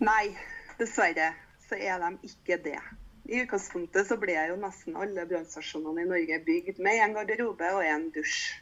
Nei, 0.03 0.33
dessverre 0.79 1.29
så 1.63 1.79
er 1.79 2.03
de 2.03 2.27
ikke 2.27 2.57
det. 2.65 2.81
I 3.31 3.45
utgangspunktet 3.45 4.09
så 4.09 4.17
ble 4.19 4.35
jo 4.49 4.57
nesten 4.59 4.97
alle 4.99 5.23
brannstasjonene 5.29 6.03
i 6.03 6.09
Norge 6.09 6.41
bygd 6.43 6.81
med 6.83 6.99
en 7.05 7.15
garderobe 7.15 7.69
og 7.77 7.87
en 7.87 8.09
dusj. 8.11 8.59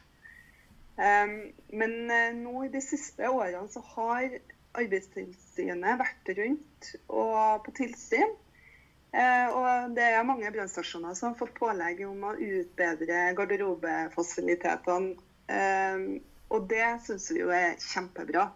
Um, 1.02 1.36
men 1.74 1.96
uh, 2.06 2.30
nå 2.36 2.66
i 2.66 2.72
de 2.72 2.82
siste 2.84 3.26
årene 3.26 3.66
så 3.72 3.82
har 3.96 4.38
Arbeidstilsynet 4.78 5.98
vært 6.00 6.30
rundt 6.38 6.92
og 7.10 7.64
på 7.66 7.74
tilsyn 7.76 8.30
Eh, 9.12 9.48
og 9.52 9.92
det 9.92 10.06
er 10.08 10.24
mange 10.24 10.48
brannstasjoner 10.54 11.12
som 11.18 11.32
har 11.32 11.40
fått 11.40 11.58
pålegg 11.58 12.00
om 12.06 12.22
å 12.30 12.32
utbedre 12.32 13.26
garderobefasilitetene. 13.36 15.18
Eh, 15.52 16.04
og 16.52 16.68
det 16.70 16.86
syns 17.04 17.28
vi 17.32 17.42
jo 17.42 17.52
er 17.52 17.76
kjempebra. 17.80 18.46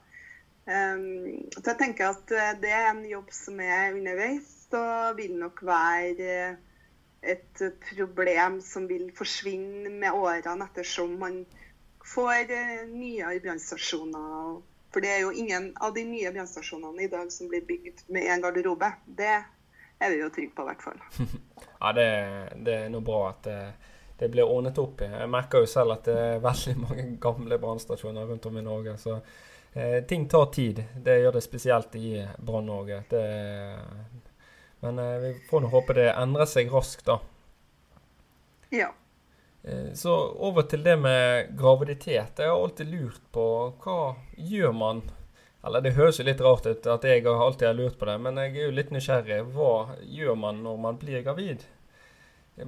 Eh, 0.64 1.02
så 1.59 1.66
jeg 1.66 1.80
tenker 1.82 2.14
at 2.14 2.32
det 2.62 2.72
er 2.72 2.88
en 2.94 3.04
jobb 3.09 3.28
som 3.37 3.61
er 3.61 3.98
underveis, 3.98 4.48
og 4.76 5.20
vil 5.20 5.37
nok 5.38 5.61
være 5.68 6.56
et 7.26 7.61
problem 7.90 8.59
som 8.64 8.88
vil 8.88 9.11
forsvinne 9.16 9.92
med 9.92 10.16
årene 10.16 10.66
ettersom 10.66 11.14
man 11.20 11.42
får 12.14 12.54
nye 12.94 13.40
brannstasjoner. 13.40 14.62
For 14.92 15.04
det 15.04 15.10
er 15.12 15.20
jo 15.26 15.32
ingen 15.32 15.72
av 15.82 15.94
de 15.94 16.04
nye 16.08 16.30
brannstasjonene 16.32 17.02
i 17.04 17.10
dag 17.12 17.32
som 17.32 17.50
blir 17.50 17.64
bygd 17.66 18.06
med 18.06 18.30
en 18.32 18.42
garderobe. 18.44 18.92
Det 19.06 19.34
er 19.98 20.12
vi 20.12 20.22
jo 20.22 20.30
trygge 20.32 20.54
på, 20.56 20.64
i 20.64 20.70
hvert 20.70 20.84
fall. 20.86 21.02
ja, 21.82 21.92
det, 21.92 22.06
det, 22.64 22.78
er 22.78 22.94
noe 22.94 23.04
bra 23.04 23.18
at 23.32 23.42
det, 23.44 23.58
det 24.20 24.30
blir 24.32 24.48
ordnet 24.48 24.78
opp 24.80 25.02
i. 25.04 25.10
Jeg 25.10 25.32
merker 25.32 25.64
jo 25.64 25.70
selv 25.70 25.96
at 25.98 26.08
det 26.08 26.16
er 26.16 26.44
veldig 26.44 26.76
mange 26.86 27.06
gamle 27.20 27.60
brannstasjoner 27.60 28.30
rundt 28.30 28.48
om 28.48 28.56
i 28.56 28.64
Norge. 28.64 28.96
Så 29.02 29.18
eh, 29.72 29.98
ting 30.08 30.28
tar 30.32 30.48
tid. 30.54 30.84
Det 30.96 31.18
gjør 31.20 31.36
det 31.36 31.44
spesielt 31.44 31.98
i 32.00 32.12
Brann-Norge. 32.38 33.02
Men 34.84 34.98
eh, 35.02 35.16
vi 35.26 35.34
får 35.50 35.64
nå 35.64 35.72
håpe 35.72 35.96
det 35.98 36.12
endrer 36.14 36.48
seg 36.48 36.72
raskt, 36.72 37.04
da. 37.08 37.20
Ja. 38.72 38.94
Eh, 39.66 39.92
så 39.94 40.14
over 40.38 40.62
til 40.62 40.83
det 40.87 40.96
med 40.96 41.52
graviditet. 41.59 42.38
Jeg 42.38 42.48
har 42.48 42.57
alltid 42.57 42.90
lurt 42.92 43.22
på 43.35 43.46
hva 43.83 44.00
gjør 44.37 44.72
man 44.72 45.02
eller 45.66 45.83
det 45.83 45.96
høres 45.96 46.20
jo 46.20 46.24
litt 46.26 46.40
rart 46.44 46.66
ut 46.66 46.85
at 46.87 47.05
jeg 47.09 47.24
alltid 47.26 47.66
har 47.66 47.74
lurt 47.74 47.96
på 47.98 48.07
det, 48.07 48.14
men 48.22 48.37
jeg 48.38 48.52
er 48.52 48.68
jo 48.68 48.74
litt 48.76 48.92
nysgjerrig. 48.94 49.40
Hva 49.50 49.96
gjør 49.98 50.37
man 50.38 50.61
når 50.62 50.76
man 50.79 50.98
blir 51.00 51.24
gravid? 51.26 51.64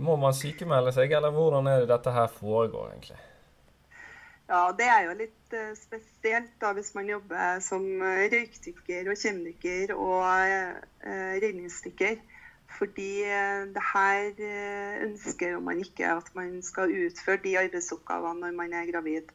Må 0.03 0.17
man 0.19 0.35
sykemelde 0.35 0.91
seg, 0.97 1.15
eller 1.15 1.31
hvordan 1.33 1.69
er 1.71 1.85
det 1.85 1.93
dette 1.93 2.13
her 2.13 2.27
foregår 2.41 2.91
egentlig? 2.91 3.21
Ja, 4.49 4.65
det 4.75 4.89
er 4.91 5.07
jo 5.07 5.15
litt 5.15 5.55
uh, 5.55 5.71
spesielt 5.79 6.51
da 6.59 6.73
hvis 6.75 6.91
man 6.97 7.07
jobber 7.13 7.63
som 7.63 7.87
uh, 8.03 8.25
røykdykker 8.33 9.13
og 9.13 9.23
kjemdykker 9.23 9.95
og 9.95 10.27
redningsdykker. 11.45 12.19
Fordi 12.77 13.25
det 13.75 13.83
her 13.93 14.43
ønsker 15.07 15.59
man 15.65 15.81
ikke 15.81 16.11
at 16.19 16.29
man 16.37 16.59
skal 16.63 16.93
utføre 16.93 17.41
de 17.43 17.57
arbeidsoppgavene 17.59 18.45
når 18.45 18.57
man 18.59 18.75
er 18.77 18.91
gravid. 18.93 19.33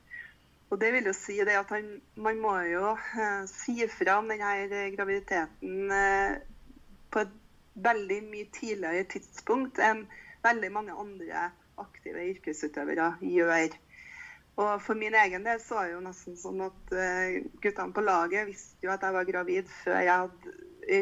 Og 0.74 0.80
det 0.82 0.89
vil 0.93 1.06
jo 1.06 1.13
si 1.13 1.36
det 1.46 1.54
at 1.54 1.72
Man 2.15 2.39
må 2.41 2.56
jo 2.65 2.96
eh, 2.98 3.43
si 3.46 3.76
fra 3.93 4.17
om 4.17 4.30
denne 4.32 4.89
graviditeten 4.96 5.91
eh, 5.93 6.39
på 7.13 7.22
et 7.22 7.36
veldig 7.76 8.17
mye 8.32 8.48
tidligere 8.54 9.06
tidspunkt 9.12 9.82
enn 9.82 10.08
veldig 10.43 10.72
mange 10.74 10.96
andre 10.98 11.52
aktive 11.78 12.26
yrkesutøvere 12.32 13.12
gjør. 13.22 13.78
Og 14.58 14.82
For 14.82 14.98
min 14.98 15.13
egen 15.17 15.46
del 15.46 15.62
så 15.62 15.78
var 15.78 15.89
det 15.89 15.96
jo 15.96 16.04
nesten 16.06 16.38
sånn 16.38 16.62
at 16.65 16.93
guttene 17.62 17.93
på 17.93 18.06
laget 18.06 18.50
visste 18.50 18.86
jo 18.86 18.93
at 18.93 19.06
jeg 19.06 19.17
var 19.17 19.30
gravid 19.30 19.69
før 19.84 19.98
jeg 19.98 20.26
hadde 20.26 20.58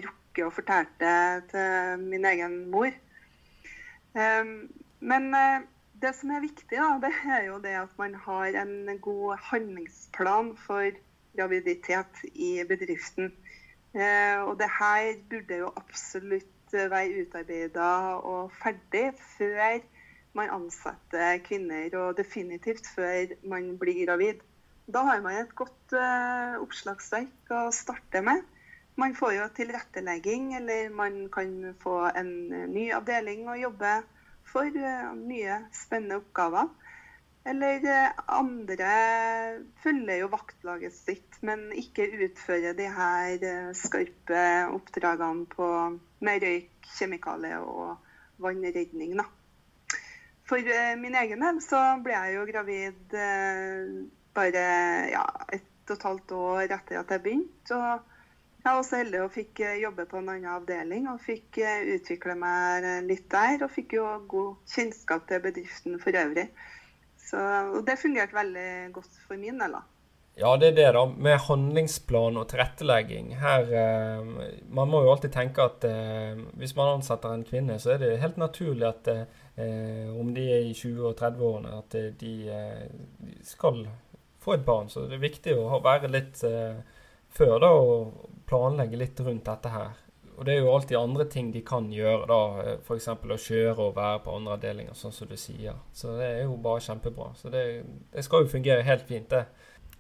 rukket 0.08 0.21
å 0.40 0.52
og 0.54 0.88
det 1.02 1.50
til 1.52 2.06
min 2.08 2.26
egen 2.26 2.58
mor. 2.72 2.92
Um, 4.16 4.72
men 5.00 5.30
uh, 5.36 5.64
det 6.02 6.16
som 6.18 6.32
er 6.34 6.44
viktig, 6.44 6.78
da, 6.78 6.96
det 7.04 7.12
er 7.28 7.48
jo 7.50 7.60
det 7.62 7.76
at 7.78 7.92
man 8.00 8.16
har 8.16 8.56
en 8.64 8.98
god 9.04 9.38
handlingsplan 9.52 10.56
for 10.58 10.96
graviditet 11.36 12.24
i 12.34 12.64
bedriften. 12.68 13.32
Eh, 13.92 14.40
og 14.48 14.56
det 14.60 14.70
her 14.80 15.18
burde 15.30 15.58
jo 15.62 15.72
absolutt 15.76 16.72
være 16.72 17.26
utarbeida 17.26 17.90
og 18.24 18.54
ferdig 18.56 19.12
før 19.36 19.82
man 20.34 20.54
ansetter 20.56 21.42
kvinner, 21.44 21.92
og 22.00 22.18
definitivt 22.18 22.88
før 22.96 23.36
man 23.44 23.74
blir 23.80 24.06
gravid. 24.06 24.40
Da 24.88 25.04
har 25.04 25.22
man 25.22 25.36
et 25.42 25.52
godt 25.56 25.96
uh, 25.96 26.56
oppslagsverk 26.64 27.52
å 27.52 27.66
starte 27.76 28.24
med. 28.24 28.42
Man 29.00 29.16
får 29.16 29.34
jo 29.34 29.48
tilrettelegging, 29.56 30.54
eller 30.54 30.90
man 30.90 31.30
kan 31.32 31.76
få 31.80 32.12
en 32.16 32.32
ny 32.74 32.90
avdeling 32.94 33.48
å 33.50 33.60
jobbe 33.60 34.02
for 34.52 34.68
eh, 34.68 35.12
nye, 35.16 35.62
spennende 35.76 36.20
oppgaver. 36.20 36.70
Eller 37.48 37.86
eh, 37.88 38.20
andre 38.30 38.92
følger 39.82 40.22
jo 40.22 40.30
vaktlaget 40.34 40.96
sitt, 40.96 41.40
men 41.42 41.70
ikke 41.78 42.10
utfører 42.28 42.76
de 42.78 42.90
her 42.92 43.48
eh, 43.48 43.72
skarpe 43.78 44.44
oppdragene 44.76 45.48
på, 45.56 45.70
med 46.22 46.46
røyk, 46.46 46.92
kjemikalier 47.00 47.64
og 47.64 47.96
vannredning. 48.44 49.16
Da. 49.18 49.28
For 50.52 50.68
min 51.00 51.16
egen 51.16 51.40
del 51.46 51.62
så 51.64 51.80
ble 52.04 52.12
jeg 52.12 52.34
jo 52.36 52.42
gravid 52.50 53.14
bare 54.36 54.64
ja, 55.08 55.22
et 55.56 55.70
og 55.92 55.98
et 55.98 56.08
halvt 56.08 56.32
år 56.38 56.74
etter 56.76 57.00
at 57.00 57.12
jeg 57.12 57.24
begynte. 57.24 57.76
og 57.76 58.11
jeg 58.62 58.70
var 58.70 58.80
også 58.80 59.00
heldig 59.02 59.22
og 59.24 59.32
fikk 59.34 59.64
eh, 59.66 59.80
jobbe 59.82 60.06
på 60.10 60.20
en 60.20 60.30
annen 60.30 60.52
avdeling 60.54 61.08
og 61.10 61.22
fikk 61.24 61.62
eh, 61.66 61.88
utvikle 61.96 62.36
meg 62.38 62.86
litt 63.08 63.26
der. 63.34 63.64
Og 63.66 63.74
fikk 63.74 63.98
jo 63.98 64.06
god 64.30 64.76
kjennskap 64.76 65.26
til 65.30 65.42
bedriften 65.44 65.98
for 66.02 66.22
øvrig. 66.24 66.50
Så, 67.22 67.42
og 67.78 67.82
det 67.88 68.00
fungerte 68.02 68.38
veldig 68.38 68.70
godt 68.94 69.18
for 69.28 69.40
min 69.40 69.60
del. 69.62 69.80
da. 69.80 69.86
Ja, 70.40 70.56
det 70.58 70.72
er 70.72 70.76
det, 70.78 70.92
da. 70.96 71.04
Med 71.06 71.40
handlingsplan 71.44 72.40
og 72.40 72.48
tilrettelegging. 72.50 73.34
Her 73.42 73.74
eh, 73.76 74.30
Man 74.72 74.90
må 74.90 75.04
jo 75.04 75.12
alltid 75.12 75.34
tenke 75.36 75.66
at 75.66 75.84
eh, 75.88 76.40
hvis 76.58 76.76
man 76.78 76.96
ansetter 76.96 77.34
en 77.34 77.44
kvinne, 77.48 77.78
så 77.80 77.96
er 77.96 78.02
det 78.02 78.20
helt 78.22 78.40
naturlig 78.40 78.88
at 78.88 79.12
eh, 79.12 80.08
om 80.16 80.32
de 80.34 80.48
er 80.54 80.70
i 80.70 80.74
20- 80.74 81.04
og 81.10 81.18
30-årene, 81.20 81.76
at 81.82 81.98
de, 81.98 82.14
de, 82.22 83.36
skal 83.44 83.84
få 84.42 84.56
et 84.56 84.66
barn. 84.66 84.90
Så 84.90 85.06
det 85.06 85.20
er 85.20 85.28
viktig 85.28 85.58
å 85.60 85.82
være 85.84 86.10
litt 86.10 86.40
før 87.32 87.60
da, 87.62 87.68
og 87.76 88.31
planlegge 88.52 89.00
litt 89.00 89.20
rundt 89.24 89.48
dette 89.48 89.72
her. 89.72 90.00
Og 90.36 90.46
det 90.48 90.56
er 90.56 90.64
jo 90.64 90.72
alltid 90.74 90.98
andre 90.98 91.26
ting 91.30 91.52
de 91.54 91.62
kan 91.62 91.90
gjøre, 91.94 92.26
da. 92.30 92.78
F.eks. 92.82 93.08
å 93.14 93.38
kjøre 93.44 93.76
og 93.88 93.98
være 93.98 94.24
på 94.26 94.36
andre 94.36 94.56
avdelinger, 94.58 94.96
sånn 94.98 95.14
som 95.14 95.30
du 95.30 95.36
sier. 95.38 95.76
Så 95.94 96.16
det 96.18 96.30
er 96.32 96.40
jo 96.48 96.56
bare 96.58 96.82
kjempebra. 96.82 97.28
Så 97.38 97.52
det, 97.54 97.66
det 98.10 98.24
skal 98.26 98.46
jo 98.46 98.54
fungere 98.56 98.88
helt 98.88 99.06
fint, 99.06 99.30
det. 99.30 99.46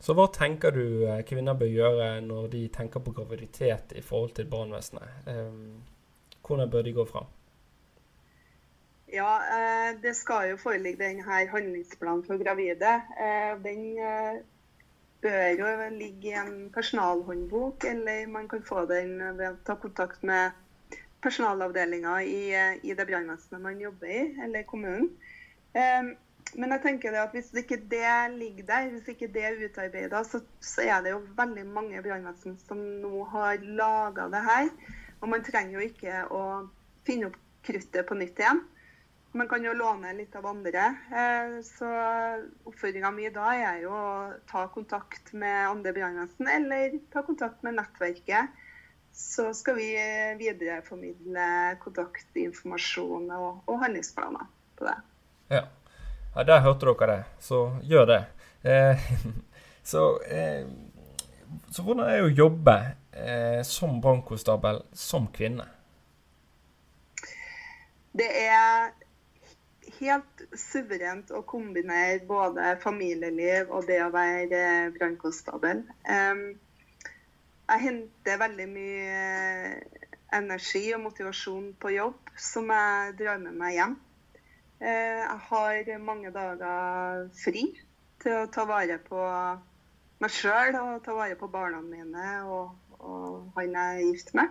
Så 0.01 0.15
hva 0.17 0.25
tenker 0.33 0.73
du 0.73 1.05
eh, 1.05 1.21
kvinner 1.29 1.57
bør 1.57 1.69
gjøre 1.69 2.07
når 2.25 2.47
de 2.55 2.63
tenker 2.73 3.03
på 3.05 3.13
graviditet 3.13 3.93
i 3.93 4.01
forhold 4.01 4.33
til 4.39 4.47
brannvesenet? 4.49 5.27
Eh, 5.29 6.39
hvordan 6.41 6.71
bør 6.73 6.87
de 6.87 6.93
gå 6.95 7.05
fram? 7.05 7.29
Ja, 9.13 9.35
eh, 9.45 9.91
det 10.01 10.15
skal 10.17 10.49
jo 10.49 10.57
foreligge 10.57 11.03
denne 11.03 11.45
handlingsplanen 11.53 12.25
for 12.25 12.41
gravide. 12.41 12.95
Den 13.61 13.85
bør 15.21 15.59
jo 15.59 15.69
ligge 15.93 16.31
i 16.31 16.37
en 16.39 16.71
personalhåndbok, 16.73 17.85
eller 17.85 18.27
man 18.27 18.47
kan 18.49 18.63
få 18.65 18.85
den 18.89 19.19
ved 19.37 19.47
å 19.51 19.59
ta 19.65 19.75
kontakt 19.79 20.23
med 20.25 20.57
personalavdelinga 21.21 22.15
i, 22.25 22.41
i, 22.81 22.93
det 22.97 23.05
brannvesenet 23.05 23.61
man 23.61 23.81
jobber 23.81 24.09
i, 24.09 24.21
eller 24.43 24.65
kommunen. 24.69 25.11
Um, 25.77 26.15
men 26.57 26.73
jeg 26.75 26.83
tenker 26.83 27.15
at 27.21 27.35
hvis 27.35 27.51
ikke 27.61 27.77
det 27.91 28.15
ligger 28.33 28.65
der, 28.67 28.89
hvis 28.91 29.07
ikke 29.13 29.29
det 29.31 29.43
er 29.45 29.61
utarbeida, 29.61 30.23
så, 30.27 30.41
så, 30.59 30.83
er 30.83 31.03
det 31.05 31.13
jo 31.13 31.21
veldig 31.37 31.63
mange 31.69 32.01
brannvesen 32.03 32.57
som 32.65 32.81
nå 33.03 33.23
har 33.31 33.61
laga 33.61 34.27
det 34.33 34.41
her. 34.47 34.71
Og 35.21 35.29
man 35.31 35.45
trenger 35.45 35.77
jo 35.77 35.85
ikke 35.85 36.25
å 36.33 36.43
finne 37.07 37.29
opp 37.29 37.37
kruttet 37.63 38.07
på 38.09 38.17
nytt 38.17 38.41
igjen. 38.41 38.63
Man 39.31 39.47
kan 39.47 39.63
jo 39.63 39.71
låne 39.73 40.11
litt 40.13 40.35
av 40.35 40.45
andre. 40.49 40.87
Eh, 41.11 41.53
så 41.63 41.87
oppfordringa 42.67 43.11
mi 43.15 43.29
da 43.31 43.53
er 43.55 43.77
jo 43.85 43.93
å 43.95 44.09
ta 44.49 44.65
kontakt 44.73 45.31
med 45.31 45.69
andre 45.69 45.93
brannvesen, 45.95 46.49
eller 46.51 46.97
ta 47.13 47.23
kontakt 47.23 47.63
med 47.63 47.77
nettverket. 47.79 48.51
Så 49.11 49.53
skal 49.55 49.75
vi 49.79 49.89
videreformidle 50.39 51.47
kontaktinformasjon 51.83 53.31
og, 53.35 53.63
og 53.67 53.79
handlingsplaner 53.83 54.47
på 54.79 54.87
det. 54.87 54.97
Ja. 55.51 55.65
ja, 56.35 56.43
der 56.43 56.63
hørte 56.63 56.87
dere 56.91 57.11
det. 57.11 57.23
Så 57.43 57.65
gjør 57.83 58.07
det. 58.11 58.21
Eh, 58.63 59.11
så, 59.91 60.19
eh, 60.27 60.67
så, 61.71 61.83
hvordan 61.83 62.05
er 62.07 62.17
det 62.17 62.29
å 62.29 62.35
jobbe 62.45 62.75
eh, 63.11 63.61
som 63.67 63.99
brannkonstabel 64.03 64.83
som 64.95 65.27
kvinne? 65.33 65.67
Det 68.11 68.27
er 68.27 68.91
helt 70.01 70.43
suverent 70.57 71.31
å 71.31 71.43
kombinere 71.47 72.19
både 72.27 72.75
familieliv 72.81 73.71
og 73.71 73.87
det 73.87 74.01
å 74.03 74.11
være 74.13 74.91
brannkonstabel. 74.97 75.83
Jeg 77.71 77.83
henter 77.85 78.39
veldig 78.41 78.67
mye 78.67 79.19
energi 80.35 80.83
og 80.95 81.03
motivasjon 81.05 81.73
på 81.79 81.93
jobb 81.95 82.31
som 82.39 82.71
jeg 82.73 83.15
drar 83.19 83.39
med 83.43 83.55
meg 83.59 83.77
hjem. 83.77 83.97
Eh, 84.81 85.21
jeg 85.21 85.39
har 85.47 85.91
mange 86.01 86.31
dager 86.33 87.27
fri 87.37 87.67
til 88.21 88.37
å 88.39 88.47
ta 88.53 88.65
vare 88.69 88.97
på 89.05 89.19
meg 90.21 90.33
sjøl 90.33 90.77
og 90.79 91.03
ta 91.05 91.13
vare 91.17 91.37
på 91.37 91.49
barna 91.51 91.81
mine 91.85 92.25
og, 92.45 92.73
og 92.99 93.53
han 93.57 93.77
jeg 93.77 94.01
er 94.01 94.09
gift 94.09 94.33
med. 94.37 94.49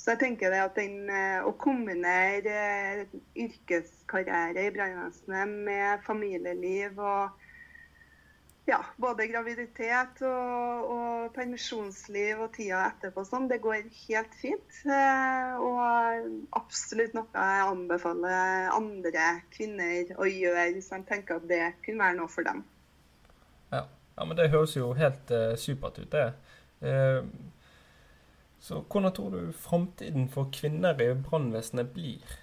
Så 0.00 0.14
jeg 0.14 0.20
tenker 0.22 0.52
det 0.52 0.62
at 0.64 0.78
den, 0.78 1.10
eh, 1.12 1.44
Å 1.44 1.52
kombinere 1.60 2.56
eh, 2.56 3.18
yrkeskarriere 3.44 4.64
i 4.64 4.72
brannvesenet 4.72 5.54
med 5.68 6.04
familieliv 6.06 7.00
og 7.04 7.46
ja, 8.68 8.78
både 9.02 9.26
graviditet 9.26 10.20
og, 10.22 10.90
og, 10.94 11.30
permisjonsliv 11.34 12.38
og 12.44 12.52
tida 12.54 12.84
etterpå 12.86 13.24
sånn, 13.26 13.48
det 13.50 13.58
går 13.64 13.88
helt 14.06 14.36
fint. 14.38 14.80
Eh, 14.86 15.54
og 15.58 16.50
absolutt 16.56 17.16
noe 17.16 17.26
jeg 17.34 17.64
anbefaler 17.66 18.70
andre 18.72 19.26
kvinner 19.52 20.12
å 20.16 20.28
gjøre 20.28 20.68
hvis 20.76 20.92
de 20.92 21.00
tenker 21.08 21.40
at 21.40 21.48
det 21.50 21.64
kunne 21.84 22.04
være 22.04 22.20
noe 22.20 22.30
for 22.30 22.46
dem. 22.46 22.62
Ja, 23.74 23.84
ja 24.16 24.28
men 24.28 24.38
det 24.38 24.52
høres 24.54 24.76
jo 24.78 24.92
helt 24.96 25.34
uh, 25.34 25.56
supert 25.58 25.98
ut, 25.98 26.14
det. 26.14 26.28
Uh, 26.84 27.26
så 28.60 28.82
hvordan 28.92 29.12
tror 29.16 29.30
du 29.30 29.52
framtiden 29.56 30.28
for 30.28 30.50
kvinner 30.52 30.98
i 31.00 31.14
brannvesenet 31.16 31.92
blir? 31.94 32.38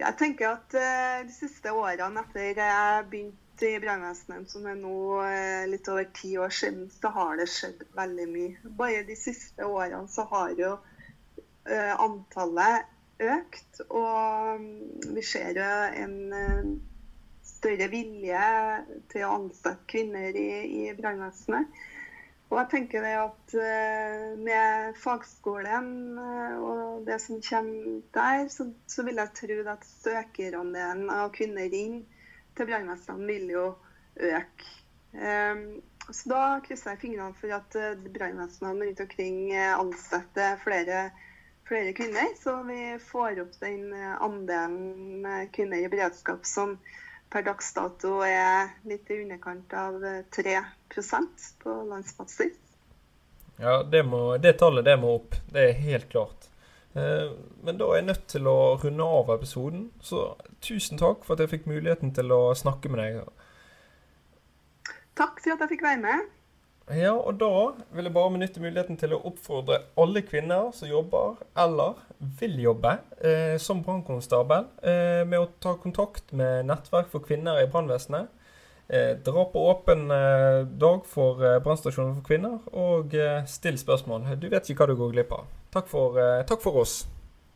Jeg 0.00 0.16
tenker 0.18 0.56
at 0.56 0.74
uh, 0.74 1.20
de 1.26 1.32
siste 1.32 1.72
årene 1.72 2.24
etter 2.24 2.56
jeg 2.58 3.04
begynte 3.12 3.68
i 3.68 3.82
brannvesenet, 3.82 4.48
som 4.50 4.64
er 4.66 4.80
nå 4.80 4.96
uh, 5.20 5.66
litt 5.70 5.90
over 5.92 6.08
ti 6.16 6.32
år 6.40 6.56
siden, 6.56 6.88
så 6.90 7.12
har 7.14 7.36
det 7.38 7.46
skjedd 7.52 7.84
veldig 7.94 8.26
mye. 8.32 8.72
Bare 8.80 9.04
de 9.06 9.18
siste 9.18 9.68
årene 9.68 10.08
så 10.10 10.24
har 10.32 10.56
jo 10.58 10.72
uh, 10.80 11.94
antallet 12.00 12.90
økt. 13.22 13.84
Og 13.86 14.56
um, 14.56 14.68
vi 15.14 15.22
ser 15.22 15.60
jo 15.60 15.70
en 16.00 16.80
større 17.44 17.86
vilje 17.92 18.44
til 19.12 19.28
å 19.28 19.34
ansette 19.36 19.84
kvinner 19.92 20.34
i, 20.34 20.48
i 20.88 20.94
brannvesenet. 20.96 21.84
Og 22.54 22.60
jeg 22.60 22.70
tenker 22.70 23.02
det 23.02 23.14
at 23.18 23.54
eh, 23.58 24.26
med 24.38 24.98
fagskolen 25.02 25.88
eh, 26.22 26.52
og 26.62 27.00
det 27.08 27.16
som 27.24 27.40
kommer 27.42 27.96
der, 28.14 28.44
så, 28.52 28.68
så 28.86 29.02
vil 29.02 29.18
jeg 29.18 29.32
tro 29.40 29.56
at 29.72 29.88
søkerandelen 29.88 31.10
av 31.10 31.32
kvinner 31.34 31.74
inn 31.74 32.04
til 32.54 32.68
brannvesenene 32.70 33.26
vil 33.26 33.50
jo 33.50 33.64
øke. 34.22 34.70
Um, 35.14 35.82
så 36.06 36.30
da 36.30 36.42
krysser 36.62 36.94
jeg 36.94 37.02
fingrene 37.02 37.34
for 37.38 37.50
at 37.56 37.74
brannvesenene 38.14 38.86
rundt 38.86 39.02
omkring 39.02 39.38
ansetter 39.56 40.58
flere 40.62 41.08
flere 41.66 41.94
kvinner. 41.96 42.30
Så 42.38 42.54
vi 42.68 42.98
får 43.02 43.40
opp 43.42 43.54
den 43.62 43.88
andelen 43.94 45.26
kvinner 45.54 45.82
i 45.82 45.90
beredskap 45.90 46.46
som 46.46 46.76
per 47.34 47.42
dags 47.42 47.72
dato 47.74 48.20
er 48.22 48.76
litt 48.86 49.10
i 49.10 49.18
underkant 49.24 49.72
av 49.74 49.98
3% 50.36 51.48
på 51.64 51.72
landsbasis. 51.90 52.60
Ja, 53.58 53.82
det, 53.82 54.02
må, 54.06 54.36
det 54.42 54.56
tallet 54.58 54.86
det 54.86 54.94
må 55.02 55.16
opp. 55.18 55.34
Det 55.50 55.68
er 55.68 55.80
helt 55.82 56.08
klart. 56.12 56.46
Eh, 56.94 57.30
men 57.66 57.78
da 57.78 57.88
er 57.90 58.00
jeg 58.00 58.08
nødt 58.08 58.24
til 58.30 58.46
å 58.50 58.58
runde 58.82 59.08
av 59.18 59.32
episoden. 59.34 59.88
Så 60.02 60.28
tusen 60.62 61.00
takk 61.00 61.26
for 61.26 61.34
at 61.34 61.44
jeg 61.44 61.56
fikk 61.56 61.68
muligheten 61.70 62.14
til 62.14 62.34
å 62.34 62.42
snakke 62.58 62.90
med 62.92 63.02
deg. 63.02 63.20
Takk 65.18 65.42
for 65.42 65.54
at 65.54 65.66
jeg 65.66 65.74
fikk 65.74 65.86
være 65.86 66.02
med. 66.02 66.30
Ja, 66.92 67.14
og 67.16 67.38
da 67.40 67.48
vil 67.96 68.04
jeg 68.04 68.12
bare 68.12 68.32
benytte 68.34 68.60
muligheten 68.60 68.98
til 69.00 69.14
å 69.16 69.22
oppfordre 69.30 69.78
alle 69.96 70.20
kvinner 70.26 70.68
som 70.76 70.90
jobber 70.90 71.38
eller 71.56 71.96
vil 72.40 72.58
jobbe 72.60 72.98
eh, 73.24 73.56
som 73.60 73.80
brannkonstabel, 73.84 74.66
eh, 74.84 75.22
med 75.24 75.38
å 75.40 75.48
ta 75.64 75.78
kontakt 75.80 76.34
med 76.36 76.68
Nettverk 76.68 77.08
for 77.12 77.24
kvinner 77.24 77.62
i 77.62 77.70
brannvesenet. 77.72 78.28
Eh, 78.92 79.14
dra 79.24 79.46
på 79.48 79.64
åpen 79.70 80.10
eh, 80.12 80.60
dag 80.68 81.08
for 81.08 81.40
eh, 81.40 81.56
brannstasjonen 81.64 82.18
for 82.18 82.28
kvinner, 82.28 82.60
og 82.76 83.16
eh, 83.16 83.40
still 83.48 83.80
spørsmål. 83.80 84.28
Du 84.36 84.50
vet 84.52 84.68
ikke 84.68 84.84
hva 84.84 84.92
du 84.92 84.98
går 85.00 85.16
glipp 85.16 85.32
av. 85.32 85.48
Takk 85.72 85.88
for, 85.88 86.20
takk 86.46 86.60
for 86.62 86.84
oss. 86.84 87.00